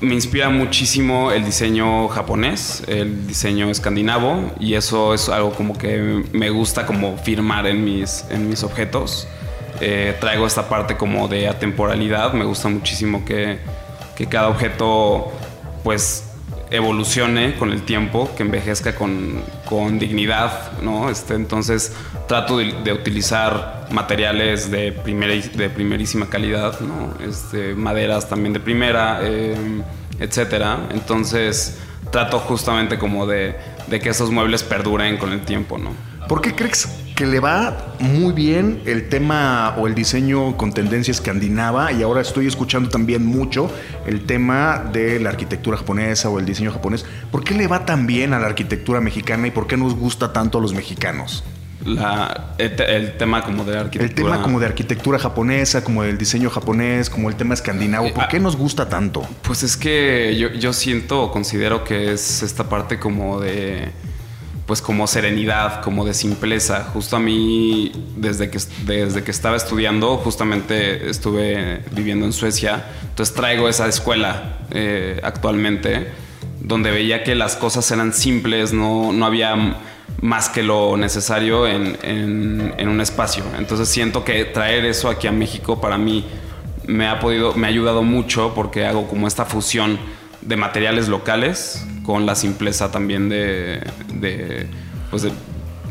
[0.04, 6.26] me inspira muchísimo el diseño japonés, el diseño escandinavo y eso es algo como que
[6.34, 9.28] me gusta como firmar en mis, en mis objetos.
[9.80, 13.60] Eh, traigo esta parte como de atemporalidad, me gusta muchísimo que,
[14.16, 15.32] que cada objeto
[15.84, 16.33] pues
[16.74, 21.10] evolucione con el tiempo, que envejezca con, con dignidad, ¿no?
[21.12, 21.96] Este, entonces
[22.28, 27.14] trato de, utilizar materiales de, primera, de primerísima calidad, ¿no?
[27.24, 29.56] Este, maderas también de primera, eh,
[30.20, 30.88] etcétera.
[30.92, 31.78] Entonces
[32.12, 33.56] trato justamente como de,
[33.86, 35.92] de que esos muebles perduren con el tiempo, ¿no?
[36.28, 41.12] ¿Por qué crees que le va muy bien el tema o el diseño con tendencia
[41.12, 41.92] escandinava?
[41.92, 43.70] Y ahora estoy escuchando también mucho
[44.08, 47.06] el tema de la arquitectura japonesa o el diseño japonés.
[47.32, 50.34] ¿Por qué le va tan bien a la arquitectura mexicana y por qué nos gusta
[50.34, 51.44] tanto a los mexicanos?
[51.86, 54.32] La, el, te- el tema como de El arquitectura.
[54.32, 58.14] tema como de arquitectura japonesa, como del diseño japonés, como el tema escandinavo.
[58.14, 59.28] ¿Por Eh, qué nos gusta tanto?
[59.42, 63.90] Pues es que yo, yo siento o considero que es esta parte como de.
[64.66, 66.86] Pues como serenidad, como de simpleza.
[66.94, 72.86] Justo a mí, desde que, desde que estaba estudiando, justamente estuve viviendo en Suecia.
[73.10, 76.08] Entonces traigo esa escuela eh, actualmente,
[76.62, 79.54] donde veía que las cosas eran simples, no, no había
[80.22, 83.44] más que lo necesario en, en- en un espacio.
[83.58, 86.24] Entonces siento que traer eso aquí a México para mí
[86.88, 90.00] me ha podido, me ha ayudado mucho porque hago como esta fusión
[90.42, 93.80] de materiales locales con la simpleza también de,
[94.24, 94.66] de,
[95.12, 95.32] pues de-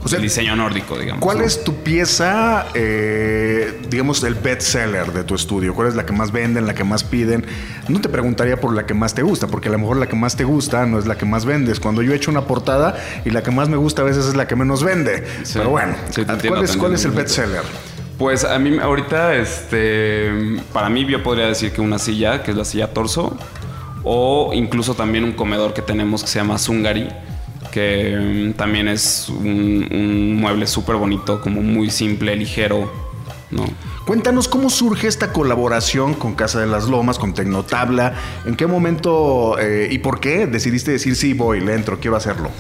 [0.04, 1.22] O sea, del diseño nórdico, digamos.
[1.22, 1.44] ¿Cuál ¿no?
[1.44, 5.74] es tu pieza, eh, digamos, el best seller de tu estudio?
[5.76, 7.44] ¿Cuál es la que más venden, la que más piden?
[7.88, 10.16] No te preguntaría por la que más te gusta, porque a lo mejor la que
[10.16, 11.78] más te gusta no es la que más vendes.
[11.78, 14.34] Cuando yo he hecho una portada y la que más me gusta a veces es
[14.34, 15.24] la que menos vende.
[15.44, 15.52] Sí.
[15.58, 17.62] Pero bueno, Sí, te entiendo, ¿cuál, es, te cuál es el best seller?
[18.18, 20.30] Pues a mí ahorita, este,
[20.72, 23.36] para mí yo podría decir que una silla, que es la silla torso,
[24.04, 27.08] o incluso también un comedor que tenemos que se llama Zungari,
[27.72, 32.92] que mm, también es un, un mueble súper bonito, como muy simple, ligero,
[33.50, 33.64] ¿no?
[34.06, 38.14] Cuéntanos cómo surge esta colaboración con Casa de las Lomas, con Tecnotabla.
[38.44, 42.50] ¿En qué momento eh, y por qué decidiste decir sí, voy, le entro, quiero hacerlo?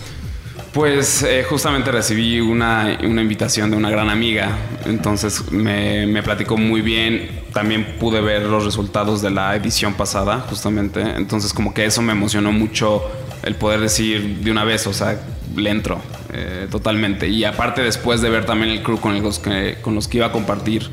[0.72, 6.56] Pues eh, justamente recibí una, una invitación de una gran amiga, entonces me, me platicó
[6.56, 11.84] muy bien, también pude ver los resultados de la edición pasada, justamente, entonces como que
[11.84, 13.02] eso me emocionó mucho
[13.42, 15.20] el poder decir de una vez, o sea,
[15.56, 16.00] le entro
[16.32, 17.28] eh, totalmente.
[17.28, 20.26] Y aparte después de ver también el crew con los que, con los que iba
[20.26, 20.90] a compartir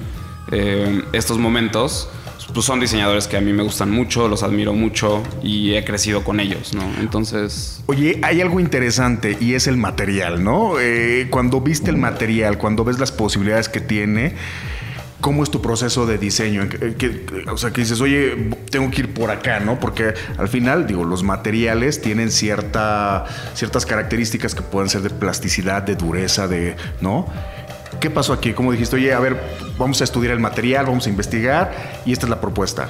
[0.51, 2.09] eh, estos momentos,
[2.53, 6.23] pues son diseñadores que a mí me gustan mucho, los admiro mucho y he crecido
[6.23, 6.83] con ellos, ¿no?
[6.99, 7.83] Entonces...
[7.85, 10.79] Oye, hay algo interesante y es el material, ¿no?
[10.79, 14.33] Eh, cuando viste el material, cuando ves las posibilidades que tiene,
[15.21, 16.67] ¿cómo es tu proceso de diseño?
[17.51, 19.79] O sea, que dices, oye, tengo que ir por acá, ¿no?
[19.79, 25.84] Porque al final, digo, los materiales tienen cierta, ciertas características que pueden ser de plasticidad,
[25.84, 27.27] de dureza, de, ¿no?
[27.99, 28.53] ¿Qué pasó aquí?
[28.53, 29.41] ¿Cómo dijiste, oye, a ver,
[29.77, 32.89] vamos a estudiar el material, vamos a investigar y esta es la propuesta?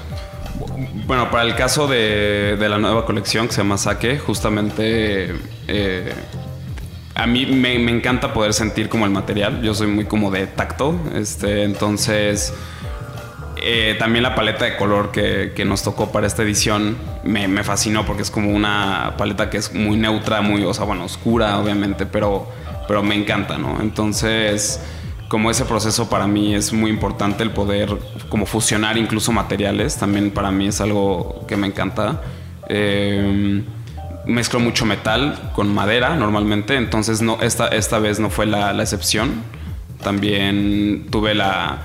[1.07, 5.33] Bueno, para el caso de, de la nueva colección que se llama Saque, justamente
[5.67, 6.13] eh,
[7.19, 9.61] a mí me, encanta poder sentir como el material.
[9.61, 12.53] Yo soy muy como de tacto, este, entonces
[13.57, 18.05] eh, también la paleta de color que, nos tocó para esta edición me, me fascinó
[18.05, 22.05] porque es como una paleta que es muy neutra, muy, o sea, bueno, oscura obviamente,
[22.05, 22.47] pero,
[22.87, 23.81] pero me encanta, ¿no?
[23.81, 24.79] Entonces,
[25.27, 27.97] como ese proceso para mí es muy importante el poder
[28.29, 32.21] como fusionar incluso materiales, también para mí es algo que me encanta.
[32.69, 33.63] Eh,
[34.29, 38.83] mezclo mucho metal con madera normalmente, entonces no, esta, esta vez no fue la, la
[38.83, 39.43] excepción.
[40.03, 41.79] También tuve la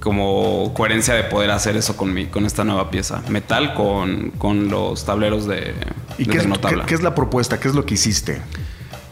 [0.00, 3.22] como coherencia de poder hacer eso con, mi, con esta nueva pieza.
[3.28, 5.74] Metal con, con los tableros de,
[6.18, 6.84] ¿Y de qué es, Tecnotabla.
[6.84, 7.58] qué- qué es la propuesta?
[7.58, 8.40] ¿Qué es lo que hiciste?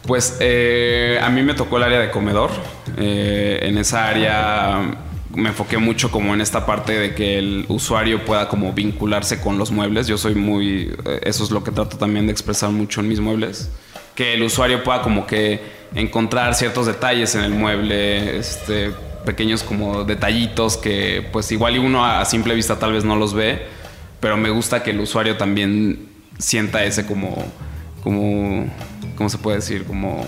[0.05, 2.49] Pues eh, a mí me tocó el área de comedor.
[2.95, 4.97] Eh, en esa área
[5.37, 9.59] me enfoqué mucho como en esta parte de que el usuario pueda como vincularse con
[9.59, 10.07] los muebles.
[10.07, 10.91] Yo soy muy...
[11.05, 13.69] eh, eso es lo que trato también de expresar mucho en mis muebles.
[14.15, 15.61] Que el usuario pueda como que
[15.93, 18.91] encontrar ciertos detalles en el mueble, este,
[19.25, 23.61] pequeños como detallitos que pues igual uno a simple vista tal vez no los ve,
[24.19, 27.45] pero me gusta que el usuario también sienta ese como,
[28.01, 28.65] como,
[29.15, 29.83] ¿cómo se puede decir?
[29.85, 30.25] Como...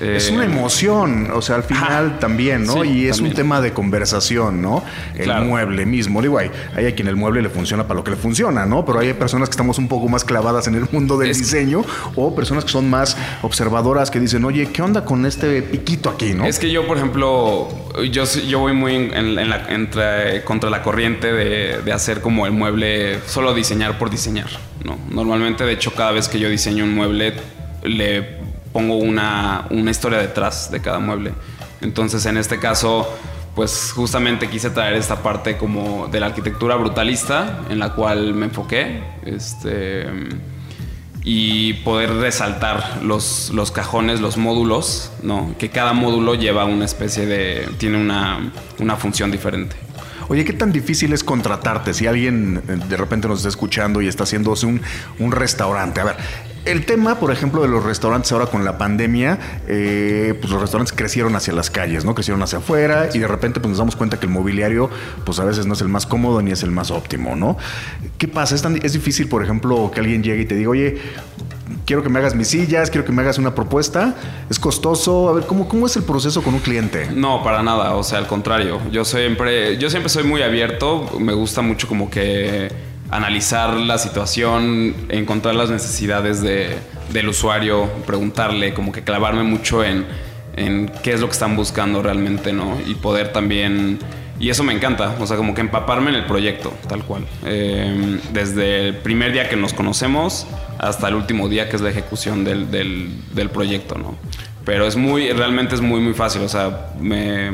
[0.00, 2.82] Es eh, una emoción, o sea, al final también, ¿no?
[2.82, 4.84] Sí, y es un tema de conversación, ¿no?
[5.14, 5.44] El Claro.
[5.46, 6.20] mueble mismo.
[6.22, 8.84] Digo, hay, hay a quien el mueble le funciona para lo que le funciona, ¿no?
[8.84, 11.84] Pero hay personas que estamos un poco más clavadas en el mundo del Es- diseño
[12.14, 16.34] o personas que son más observadoras que dicen, oye, ¿qué onda con este piquito aquí,
[16.34, 16.44] no?
[16.44, 17.68] Es que yo, por ejemplo,
[18.10, 22.46] yo, yo voy muy en, en la- entre- contra la corriente de, de hacer como
[22.46, 24.48] el mueble, solo diseñar por diseñar.
[24.84, 24.98] ¿no?
[25.10, 27.34] Normalmente, de hecho, cada vez que yo diseño un mueble,
[27.82, 28.35] le
[28.76, 31.32] pongo una, una historia detrás de cada mueble.
[31.80, 33.10] Entonces, en este caso,
[33.54, 38.44] pues justamente quise traer esta parte como de la arquitectura brutalista, en la cual me
[38.46, 39.02] enfoqué.
[39.24, 40.04] Este
[41.24, 45.54] y poder resaltar los, los cajones, los módulos, ¿no?
[45.58, 47.66] Que cada módulo lleva una especie de...
[47.78, 49.74] tiene una, una función diferente.
[50.28, 54.06] Oye, ¿qué tan difícil es contratarte si alguien eh, de repente nos está escuchando y
[54.06, 54.82] está haciéndose un,
[55.18, 56.00] un restaurante?
[56.00, 56.16] A ver,
[56.66, 60.92] el tema, por ejemplo, de los restaurantes ahora con la pandemia, eh, pues los restaurantes
[60.96, 62.14] crecieron hacia las calles, ¿no?
[62.14, 64.90] Crecieron hacia afuera y de repente pues nos damos cuenta que el mobiliario,
[65.24, 67.56] pues a veces no es el más cómodo ni es el más óptimo, ¿no?
[68.18, 68.54] ¿Qué pasa?
[68.54, 70.98] Es, tan- es difícil, por ejemplo, que alguien llegue y te diga, oye,
[71.84, 74.14] quiero que me hagas mis sillas, quiero que me hagas una propuesta.
[74.50, 75.28] Es costoso.
[75.28, 77.08] A ver, ¿cómo, cómo es el proceso con un cliente?
[77.14, 78.80] No, para nada, o sea, al contrario.
[78.90, 82.70] Yo siempre, yo siempre soy muy abierto, me gusta mucho como que
[83.10, 86.76] analizar la situación, encontrar las necesidades de-
[87.12, 90.06] del usuario, preguntarle, como que clavarme mucho en,
[90.56, 92.78] en qué es lo que están buscando realmente, ¿no?
[92.86, 93.98] Y poder también...
[94.38, 97.24] Y eso me encanta, o sea, como que empaparme en el proyecto, tal cual.
[97.46, 100.46] Eh, desde el primer día que nos conocemos
[100.78, 104.14] hasta el último día que es la ejecución del, del- del proyecto, ¿no?
[104.66, 106.42] Pero es muy, realmente es muy, muy fácil.
[106.42, 107.52] O sea, me,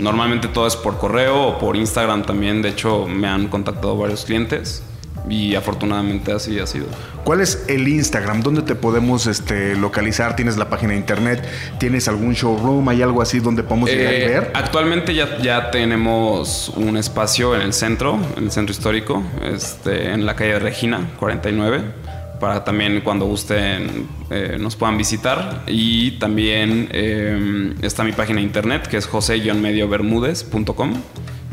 [0.00, 2.62] normalmente todo es por correo o por Instagram también.
[2.62, 4.82] De hecho, me han contactado varios clientes
[5.28, 6.86] y afortunadamente así ha sido.
[7.24, 8.40] ¿Cuál es el Instagram?
[8.42, 10.34] ¿Dónde te podemos este, localizar?
[10.34, 11.46] ¿Tienes la página de internet?
[11.78, 12.88] ¿Tienes algún showroom?
[12.88, 14.50] ¿Hay algo así donde podemos llegar y Eh, ver?
[14.54, 20.24] Actualmente ya, ya tenemos un espacio en el centro, en el centro histórico, este, en
[20.24, 21.82] la calle de Regina, 49,
[22.40, 25.62] para también cuando gusten eh, nos puedan visitar.
[25.66, 30.94] Y también eh, está mi página de internet que es jose-mediobermúdez.com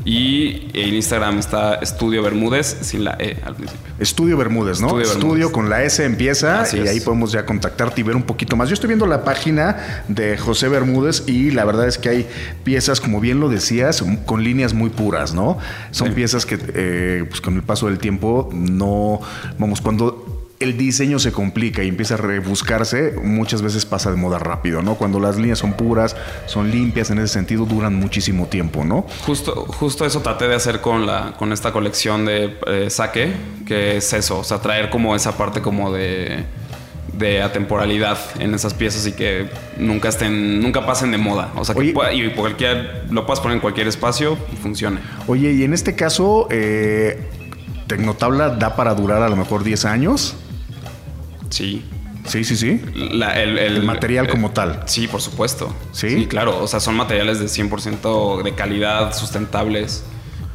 [0.06, 3.86] y en Instagram está Estudio Bermúdez sin la E al principio.
[4.00, 4.88] Estudio Bermúdez, ¿no?
[4.88, 5.52] Estudio Estudio, Bermúdez.
[5.52, 6.90] con la S empieza Así y es.
[6.90, 8.70] ahí podemos ya contactarte y ver un poquito más.
[8.70, 12.28] Yo estoy viendo la página de José Bermúdez y la verdad es que hay
[12.64, 15.58] piezas, como bien lo decías, con líneas muy puras, ¿no?
[15.92, 16.14] Son Sí.
[16.14, 19.20] piezas que eh, pues con el paso del tiempo no,
[19.60, 24.40] vamos, cuando el diseño se complica y empieza a rebuscarse, muchas veces pasa de moda
[24.40, 24.96] rápido, ¿no?
[24.96, 26.16] Cuando las líneas son puras,
[26.48, 29.06] son limpias, en ese sentido duran muchísimo tiempo, ¿no?
[29.26, 33.34] Justo, justo eso traté de hacer con, la, con esta colección de eh, saque,
[33.68, 36.44] que es eso, o sea, traer como esa parte como de,
[37.14, 41.52] de atemporalidad en esas piezas y que nunca estén, nunca pasen de moda.
[41.56, 41.94] O sea, que Oye.
[41.94, 45.02] pueda- y cualquier, lo puedas poner en cualquier espacio y funcione.
[45.28, 47.28] Oye, y en este caso, eh,
[47.88, 50.36] Tecnotabla da para durar a lo mejor 10 años.
[51.50, 51.86] Sí.
[52.26, 52.82] Sí, sí, sí.
[52.94, 54.84] La- el, el- El material eh, como tal.
[54.86, 55.74] Sí, por supuesto.
[55.94, 56.28] ¿Sí?
[56.28, 56.62] claro.
[56.62, 60.04] O sea, son materiales de 100% de calidad, sustentables.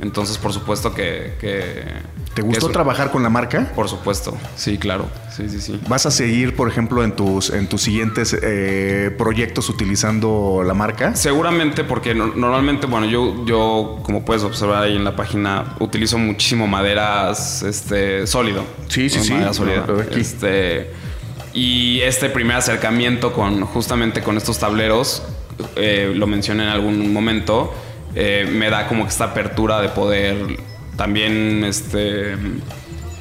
[0.01, 1.37] Entonces, por supuesto que...
[1.41, 1.85] que
[2.35, 3.71] ¿Te gustó eso- trabajar con la marca?
[3.75, 4.37] Por supuesto.
[4.57, 5.07] Sí, claro.
[5.37, 5.81] Sí, sí, sí.
[5.89, 11.15] ¿Vas a seguir, por ejemplo, en tus, en tus siguientes eh, proyectos utilizando la marca?
[11.15, 16.17] Seguramente porque no- normalmente, bueno, yo, yo, como puedes observar ahí en la página, utilizo
[16.19, 18.65] muchísimo maderas este, sólido.
[18.89, 19.33] Sí, sí, sí.
[19.33, 19.87] Madera sólida.
[20.03, 20.21] Aquí.
[20.21, 20.91] Este,
[21.55, 25.23] y este primer acercamiento con justamente con estos tableros,
[25.77, 27.75] eh, lo mencioné en algún momento,
[28.15, 30.37] eh, me da como que esta apertura de poder
[30.97, 32.37] también, este,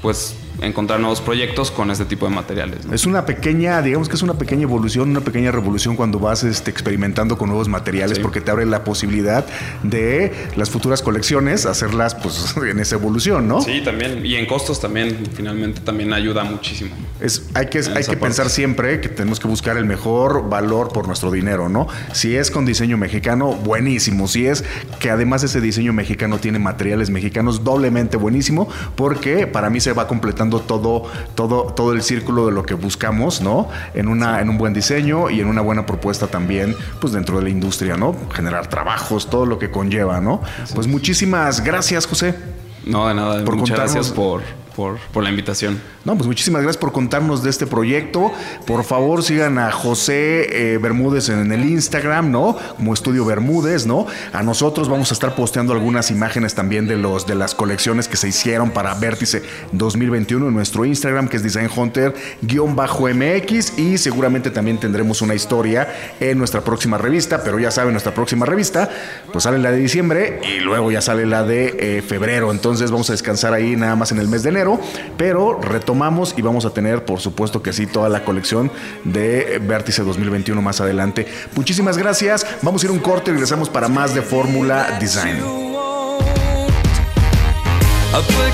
[0.01, 2.85] pues, encontrar nuevos proyectos con este tipo de materiales.
[2.85, 2.93] ¿no?
[2.93, 6.71] Es una pequeña, digamos que es una pequeña evolución, una pequeña revolución cuando vas este,
[6.71, 8.21] experimentando con nuevos materiales Sí.
[8.21, 9.45] porque te abre la posibilidad
[9.83, 13.61] de las futuras colecciones hacerlas pues en esa evolución, ¿no?
[13.61, 14.25] Sí, también.
[14.25, 16.91] Y en costos también, finalmente, también ayuda muchísimo.
[17.19, 21.07] Es, hay que, hay que pensar siempre que tenemos que buscar el mejor valor por
[21.07, 21.87] nuestro dinero, ¿no?
[22.13, 24.27] Si es con diseño mexicano, buenísimo.
[24.27, 24.63] Si es
[24.99, 30.07] que además ese diseño mexicano tiene materiales mexicanos, doblemente buenísimo, porque para mí se va
[30.07, 31.03] completando todo,
[31.35, 33.69] todo, todo el círculo de lo que buscamos, ¿no?
[33.93, 37.43] En, una, en un buen diseño y en una buena propuesta también, pues dentro de
[37.43, 38.15] la industria, ¿no?
[38.33, 40.41] Generar trabajos, todo lo que conlleva, ¿no?
[40.75, 42.35] Pues muchísimas gracias, José.
[42.85, 43.43] No, de nada.
[43.45, 44.41] Por Muchas contarnos- gracias por,
[44.75, 45.81] por, la invitación.
[46.05, 48.31] No, pues muchísimas gracias por contarnos de este proyecto.
[48.65, 52.57] Por favor, sigan a José eh, Bermúdez en el Instagram, ¿no?
[52.77, 54.07] Como Estudio Bermúdez, ¿no?
[54.33, 58.17] A nosotros vamos a estar posteando algunas imágenes también de los de las colecciones que
[58.17, 62.19] se hicieron para Vértice 2021 en nuestro Instagram, que es Design Hunter-MX.
[63.77, 65.87] Y seguramente también tendremos una historia
[66.19, 67.43] en nuestra próxima revista.
[67.43, 68.89] Pero ya saben, nuestra próxima revista,
[69.31, 72.51] pues sale la de diciembre y luego ya sale la de eh, febrero.
[72.51, 74.60] Entonces vamos a descansar ahí nada más en el mes de enero.
[75.17, 78.71] Pero retomamos y vamos a tener, por supuesto que sí, toda la colección
[79.03, 81.27] de Vértice 2021 más adelante.
[81.55, 82.45] Muchísimas gracias.
[82.61, 85.37] Vamos a ir a un corte y regresamos para más de Fórmula Design.
[88.13, 88.51] I put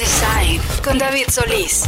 [0.00, 1.84] Design con David Solís.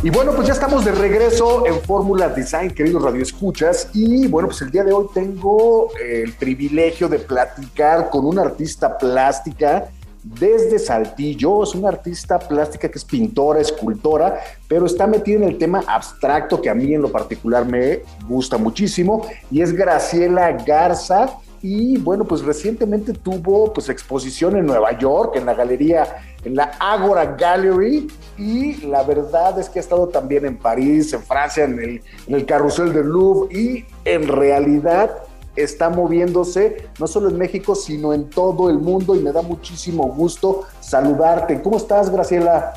[0.00, 3.88] Y bueno, pues ya estamos de regreso en Fórmula Design, queridos radioescuchas.
[3.92, 8.96] Y bueno, pues el día de hoy tengo el privilegio de platicar con una artista
[8.96, 9.86] plástica
[10.22, 11.64] desde Saltillo.
[11.64, 16.62] Es una artista plástica que es pintora, escultora, pero está metida en el tema abstracto
[16.62, 19.26] que a mí en lo particular me gusta muchísimo.
[19.50, 21.40] Y es Graciela Garza.
[21.66, 26.72] Y bueno, pues recientemente tuvo pues exposición en Nueva York, en la galería, en la
[26.78, 28.06] Agora Gallery.
[28.36, 32.34] Y la verdad es que ha estado también en París, en Francia, en el, en
[32.34, 33.58] el Carrusel del Louvre.
[33.58, 35.22] Y en realidad
[35.56, 40.04] está moviéndose no solo en México, sino en todo el mundo y me da muchísimo
[40.08, 41.62] gusto saludarte.
[41.62, 42.74] ¿Cómo estás, Graciela?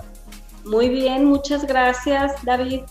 [0.64, 2.84] Muy bien, muchas gracias, David.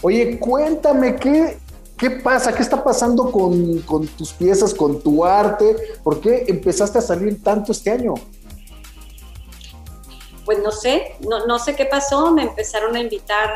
[0.00, 1.58] Oye, cuéntame, ¿qué,
[2.02, 2.52] qué pasa?
[2.52, 3.80] ¿Qué está pasando con,
[4.18, 5.76] tus piezas, con tu arte?
[6.02, 8.14] ¿Por qué empezaste a salir tanto este año?
[10.44, 13.50] Pues no sé, no, no sé qué pasó, me empezaron a invitar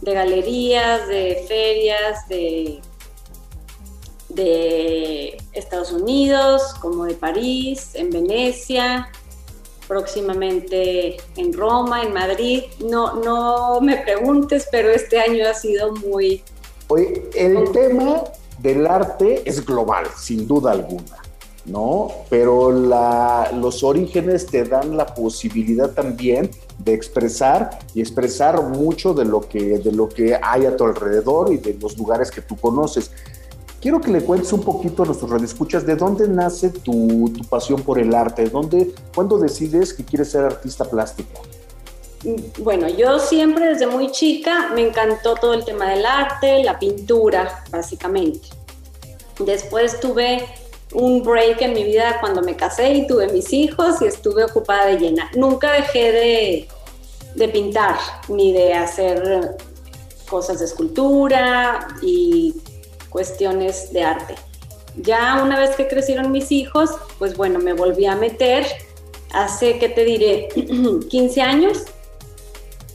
[0.00, 2.80] de galerías, de ferias, de
[4.30, 9.10] de Estados Unidos, como de París, en Venecia,
[9.88, 12.62] próximamente en Roma, en Madrid.
[12.78, 16.42] No, no me preguntes, pero este año ha sido muy...
[16.90, 18.24] Oye, el tema
[18.58, 21.22] del arte es global, sin duda alguna,
[21.64, 22.08] ¿no?
[22.28, 29.24] Pero la, los orígenes te dan la posibilidad también de expresar y expresar mucho de
[29.24, 32.56] lo que, de lo que hay a tu alrededor y de los lugares que tú
[32.56, 33.12] conoces.
[33.80, 38.00] Quiero que le cuentes un poquito a nuestros radioescuchas de dónde nace tu, pasión por
[38.00, 41.40] el arte, ¿Dónde, cuándo decides que quieres ser artista plástico.
[42.58, 47.64] Bueno, yo siempre desde muy chica me encantó todo el tema del arte, la pintura,
[47.70, 48.48] básicamente.
[49.38, 50.44] Después tuve
[50.92, 54.86] un break en mi vida cuando me casé y tuve mis hijos y estuve ocupada
[54.86, 55.30] de llena.
[55.34, 56.68] Nunca dejé de,
[57.36, 57.96] de pintar
[58.28, 59.56] ni de hacer
[60.28, 62.54] cosas de escultura y
[63.08, 64.34] cuestiones de arte.
[64.96, 68.66] Ya una vez que crecieron mis hijos, pues bueno, me volví a meter
[69.32, 70.48] hace, ¿qué te diré?
[71.08, 71.84] 15 años.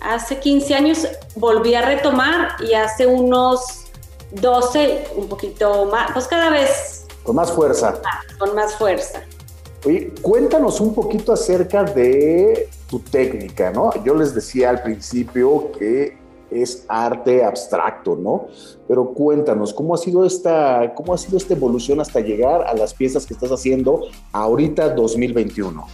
[0.06, 3.86] Hace 15 años volví a retomar y hace unos
[4.34, 7.08] 12, un poquito más, pues cada vez.
[7.24, 8.00] Con más fuerza.
[8.38, 9.24] con más fuerza.
[9.84, 13.90] Oye, cuéntanos un poquito acerca de tu técnica, ¿no?
[14.04, 16.16] Yo les decía al principio que
[16.52, 18.48] es arte abstracto, ¿no?
[18.88, 22.94] Pero cuéntanos, ¿cómo ha sido esta, cómo ha sido esta evolución hasta llegar a las
[22.94, 24.02] piezas que estás haciendo
[24.34, 25.88] ahorita 2021?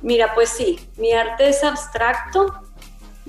[0.00, 2.46] Mira, pues sí, mi arte es abstracto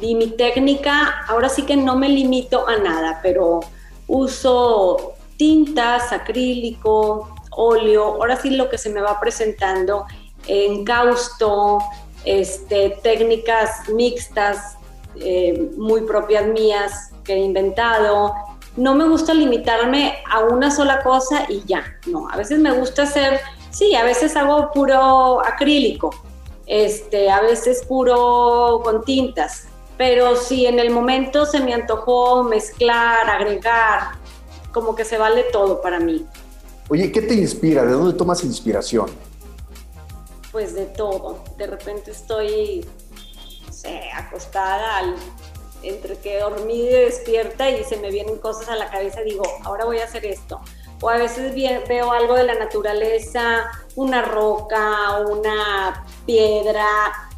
[0.02, 3.60] y mi técnica, ahora sí que no me limito a nada, pero
[4.08, 10.06] uso tintas, acrílico, óleo, ahora sí lo que se me va presentando,
[10.48, 11.80] encausto,
[12.26, 14.78] este, técnicas mixtas,
[15.16, 18.34] eh, muy propias mías que he inventado.
[18.76, 23.04] No me gusta limitarme a una sola cosa y ya, no, a veces me gusta
[23.04, 23.40] hacer,
[23.72, 26.12] sí, a veces hago puro acrílico,
[26.66, 29.69] este, a veces puro con tintas,
[30.00, 34.12] pero si en el momento se me antojó mezclar, agregar,
[34.72, 36.26] como que se vale todo para mí.
[36.88, 37.84] Oye, ¿qué te inspira?
[37.84, 39.08] ¿De dónde tomas inspiración?
[40.54, 41.44] Pues de todo.
[41.58, 42.86] De repente estoy
[44.16, 45.02] acostada
[45.84, 49.84] entre que dormí y despierta y se me vienen cosas a la cabeza, digo, ahora
[49.84, 50.62] voy a hacer esto.
[51.02, 56.86] O a veces veo algo de la naturaleza, una roca, una piedra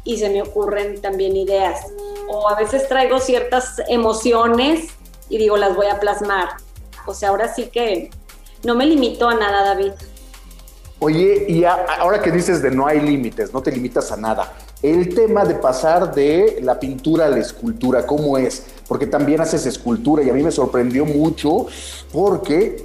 [0.04, 1.80] y se me ocurren también ideas.
[2.28, 4.90] O a veces traigo ciertas emociones
[5.28, 6.50] y digo, las voy a plasmar.
[7.06, 8.10] O sea, ahora sí que
[8.64, 9.92] no me limito a nada, David.
[10.98, 15.12] Oye, y ahora que dices de no hay límites, no te limitas a nada, el
[15.12, 18.66] tema de pasar de la pintura a la escultura, ¿cómo es?
[18.86, 21.66] Porque también haces escultura y a mí me sorprendió mucho
[22.12, 22.84] porque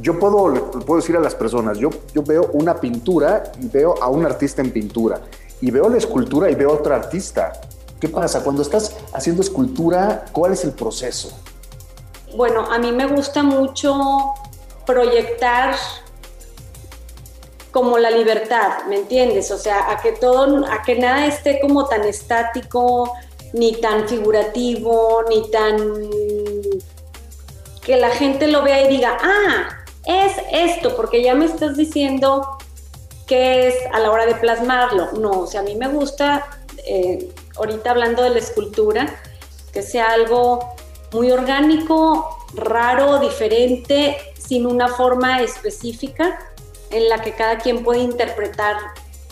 [0.00, 4.08] yo puedo, puedo decir a las personas, yo, yo veo una pintura y veo a
[4.08, 5.20] un artista en pintura
[5.60, 7.52] y veo la escultura y veo a otro artista.
[8.00, 8.42] ¿Qué pasa?
[8.42, 11.30] Cuando estás haciendo escultura, ¿cuál es el proceso?
[12.34, 14.32] Bueno, a mí me gusta mucho
[14.86, 15.74] proyectar
[17.72, 19.50] como la libertad, ¿me entiendes?
[19.50, 23.12] O sea, a que todo, a que nada esté como tan estático,
[23.52, 26.10] ni tan figurativo, ni tan
[27.82, 29.68] que la gente lo vea y diga, ah,
[30.04, 32.58] es esto, porque ya me estás diciendo
[33.30, 35.12] qué es a la hora de plasmarlo.
[35.12, 36.50] No, o sea, a mí me gusta,
[36.84, 39.06] eh, ahorita hablando de la escultura,
[39.72, 40.74] que sea algo
[41.12, 46.40] muy orgánico, raro, diferente, sin una forma específica
[46.90, 48.74] en la que cada quien puede interpretar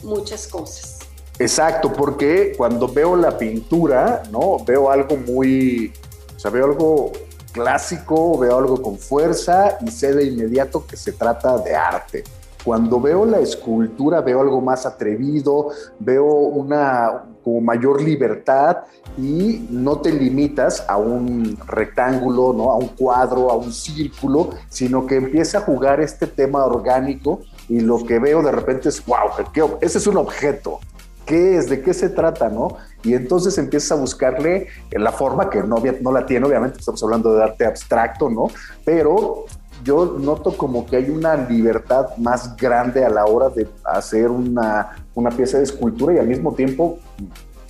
[0.05, 1.01] muchas cosas.
[1.41, 4.59] Exacto, porque cuando veo la pintura, ¿no?
[4.65, 5.93] Veo algo muy,
[6.37, 7.13] O sea, veo algo
[7.51, 12.23] clásico, veo algo con fuerza y sé de inmediato que se trata de arte.
[12.69, 18.81] Cuando veo la escultura veo algo más atrevido, veo una como mayor libertad
[19.17, 22.71] y no te limitas a un rectángulo, ¿no?
[22.71, 27.41] a un cuadro, a un círculo, sino que empieza a jugar este tema orgánico
[27.71, 30.79] y lo que veo de repente es, wow, ¿qué- ese es un objeto.
[31.25, 31.71] ¿Qué es?
[31.71, 32.51] ¿De qué se trata?
[32.51, 32.77] ¿no?
[33.03, 37.33] Y entonces empiezas a buscarle la forma que no, no la tiene, obviamente estamos hablando
[37.33, 38.49] de arte abstracto, ¿no?
[38.85, 39.45] Pero
[39.85, 45.05] yo noto como que hay una libertad más grande a la hora de hacer una,
[45.15, 46.99] una pieza de escultura y al mismo tiempo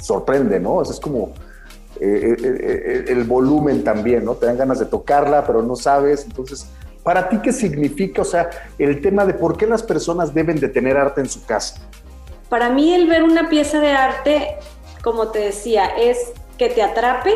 [0.00, 0.76] sorprende, ¿no?
[0.76, 1.32] O sea, es como
[2.00, 4.34] eh, eh, eh, el volumen también, ¿no?
[4.34, 6.24] Te dan ganas de tocarla, pero no sabes.
[6.24, 6.66] Entonces,
[7.02, 8.22] ¿para ti qué significa?
[8.22, 8.48] O sea,
[8.78, 11.80] el tema de por qué las personas deben de tener arte en su casa.
[12.48, 14.56] Para mí el ver una pieza de arte,
[15.02, 17.34] como te decía, es que te atrape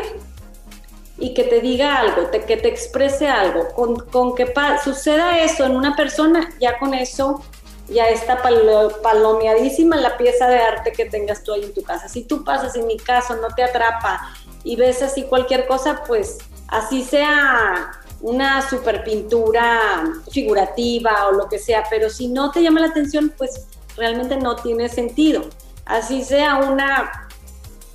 [1.23, 3.69] y que te diga algo, te- que te exprese algo.
[3.69, 4.53] Con, con que
[4.83, 7.41] suceda eso en una persona, ya con eso
[7.87, 12.09] ya está palo- palomeadísima la pieza de arte que tengas tú ahí en tu casa.
[12.09, 14.33] Si tú pasas, en mi caso, no te atrapa
[14.65, 21.57] y ves así cualquier cosa, pues así sea una super pintura figurativa o lo que
[21.59, 25.41] sea, pero si no te llama la atención, pues realmente no tiene sentido.
[25.85, 27.29] Así sea una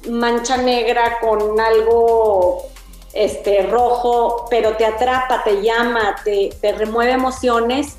[0.08, 2.66] mancha negra con algo
[3.18, 7.96] este, rojo, pero te atrapa, te llama, te, te remueve emociones,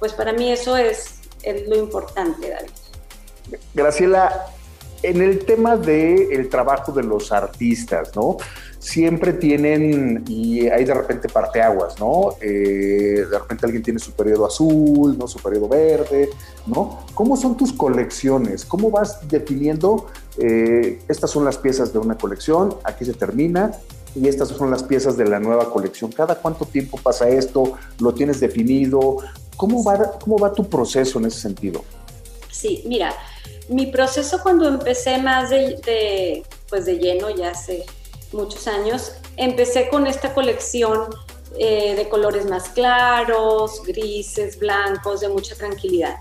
[0.00, 2.70] pues para mí eso es, es lo importante, David.
[3.74, 4.48] Graciela,
[5.04, 8.38] en el tema del el trabajo de los artistas, ¿no?
[8.80, 12.34] Siempre tienen, y hay de repente parteaguas, ¿no?
[12.40, 15.28] Eh, de repente alguien tiene su periodo azul, ¿no?
[15.28, 16.28] Su periodo verde,
[16.66, 17.06] ¿no?
[17.14, 18.64] ¿Cómo son tus colecciones?
[18.64, 20.06] ¿Cómo vas definiendo,
[20.38, 23.70] eh, estas son las piezas de una colección, aquí se termina,
[24.16, 26.10] y estas son las piezas de la nueva colección?
[26.10, 27.74] ¿Cada cuánto tiempo pasa esto?
[28.00, 29.18] ¿Lo tienes definido?
[29.56, 31.84] ¿Cómo va, cómo va tu proceso en ese sentido?
[32.50, 33.14] Sí, mira,
[33.68, 37.84] mi proceso cuando empecé más de, pues de lleno, ya hace
[38.32, 41.06] muchos años, empecé con esta colección
[41.58, 46.16] eh, de colores más claros, grises, blancos, de mucha tranquilidad.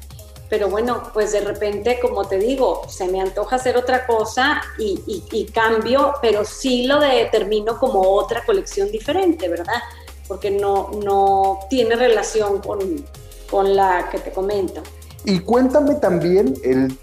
[0.55, 5.45] Pero bueno, pues de repente, como te digo, se me antoja hacer otra cosa y,
[5.53, 9.81] cambio, pero sí lo determino como otra colección diferente, ¿verdad?
[10.29, 12.79] Porque no, no tiene relación con,
[13.51, 14.81] con la que te comento.
[15.25, 16.97] Y cuéntame también, el-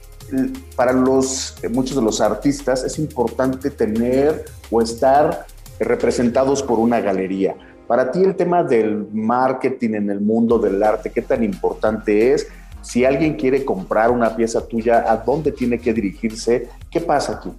[0.75, 5.45] para los, eh, muchos de los artistas es importante tener o estar
[5.79, 7.55] representados por una galería.
[7.87, 12.47] Para ti el tema del marketing en el mundo del arte, ¿qué tan importante es?
[12.83, 16.69] Si alguien quiere comprar una pieza tuya, ¿a dónde tiene que dirigirse?
[16.91, 17.51] ¿Qué pasa aquí?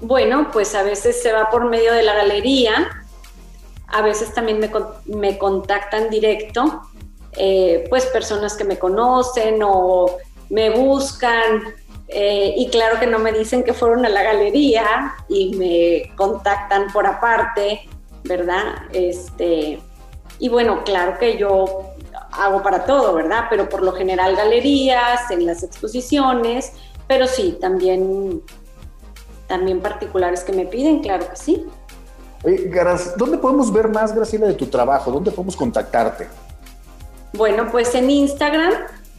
[0.00, 3.04] Bueno, pues a veces se va por medio de la galería,
[3.86, 4.70] a veces también me,
[5.06, 6.82] me contactan directo,
[7.36, 10.16] eh, pues personas que me conocen o
[10.50, 11.62] me buscan
[12.14, 16.92] eh, y claro que no me dicen que fueron a la galería y me contactan
[16.92, 17.88] por aparte,
[18.24, 18.74] ¿verdad?
[18.92, 19.80] Este,
[20.38, 21.91] y bueno, claro que yo
[22.32, 23.46] hago para todo, ¿verdad?
[23.50, 26.72] Pero por lo general galerías, en las exposiciones,
[27.06, 28.42] pero sí, también
[29.46, 31.66] también particulares que me piden, claro que sí.
[32.42, 32.70] Oye,
[33.16, 35.12] ¿Dónde podemos ver más, Graciela, de tu trabajo?
[35.12, 36.26] ¿Dónde podemos contactarte?
[37.34, 38.72] Bueno, pues en Instagram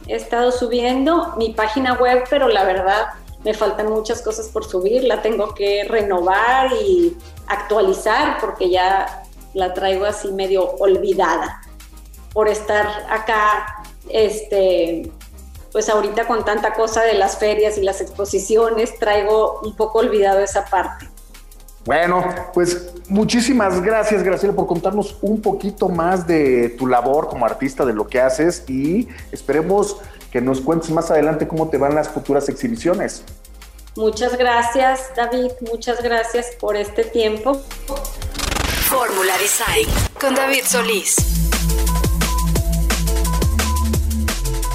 [0.08, 3.10] he estado subiendo mi página web, pero la verdad
[3.44, 9.72] me faltan muchas cosas por subir, la tengo que renovar y actualizar porque ya la
[9.72, 11.60] traigo así medio olvidada
[12.34, 15.10] por estar acá, este,
[15.72, 20.40] pues ahorita con tanta cosa de las ferias y las exposiciones, traigo un poco olvidado
[20.40, 21.08] esa parte.
[21.86, 27.84] Bueno, pues muchísimas gracias, Graciela, por contarnos un poquito más de tu labor como artista,
[27.84, 29.98] de lo que haces y esperemos
[30.32, 33.22] que nos cuentes más adelante cómo te van las futuras exhibiciones.
[33.96, 37.60] Muchas gracias, David, muchas gracias por este tiempo.
[38.88, 39.86] Fórmula Design
[40.20, 41.43] con David Solís.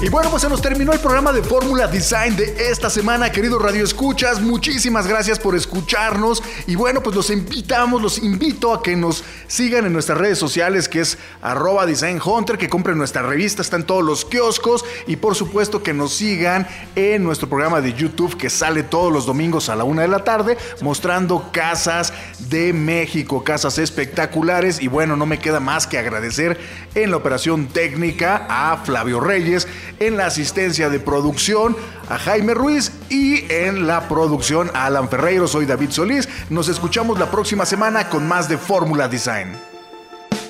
[0.02, 3.60] Y bueno, pues se nos terminó el programa de Fórmula Design de esta semana, queridos
[3.60, 4.40] Radio Escuchas.
[4.40, 6.42] Muchísimas gracias por escucharnos.
[6.66, 10.88] Y bueno, pues los invitamos, los invito a que nos sigan en nuestras redes sociales,
[10.88, 14.84] que es arroba Design Hunter, que compren nuestra revista, está en todos los kioscos.
[15.06, 19.26] Y por supuesto que nos sigan en nuestro programa de YouTube, que sale todos los
[19.26, 22.12] domingos a la una de la tarde, mostrando casas
[22.50, 24.80] de México, casas espectaculares.
[24.80, 26.58] Y bueno, no me queda más que agradecer
[26.94, 29.66] en la operación técnica a Flavio Reyes
[29.98, 31.76] en la asistencia de producción
[32.08, 35.46] a Jaime Ruiz y en la producción a Alan Ferreiro.
[35.46, 36.28] Soy David Solís.
[36.68, 39.56] Escuchamos la próxima semana con más de Fórmula Design.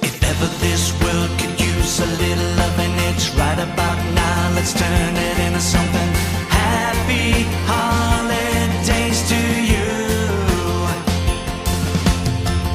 [0.02, 4.50] If ever this world could use a little loving, it's right about now.
[4.54, 6.12] Let's turn it into something
[6.48, 7.46] happy.
[7.66, 9.86] Holidays to you.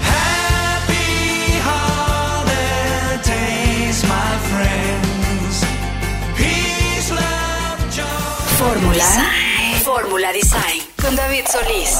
[0.01, 1.59] Happy
[2.45, 2.83] holidays,
[4.03, 5.65] my friends.
[6.38, 8.05] Peace, love, joy.
[8.57, 9.05] Fórmula.
[9.83, 10.81] Fórmula Design.
[11.01, 11.99] Con David Solís.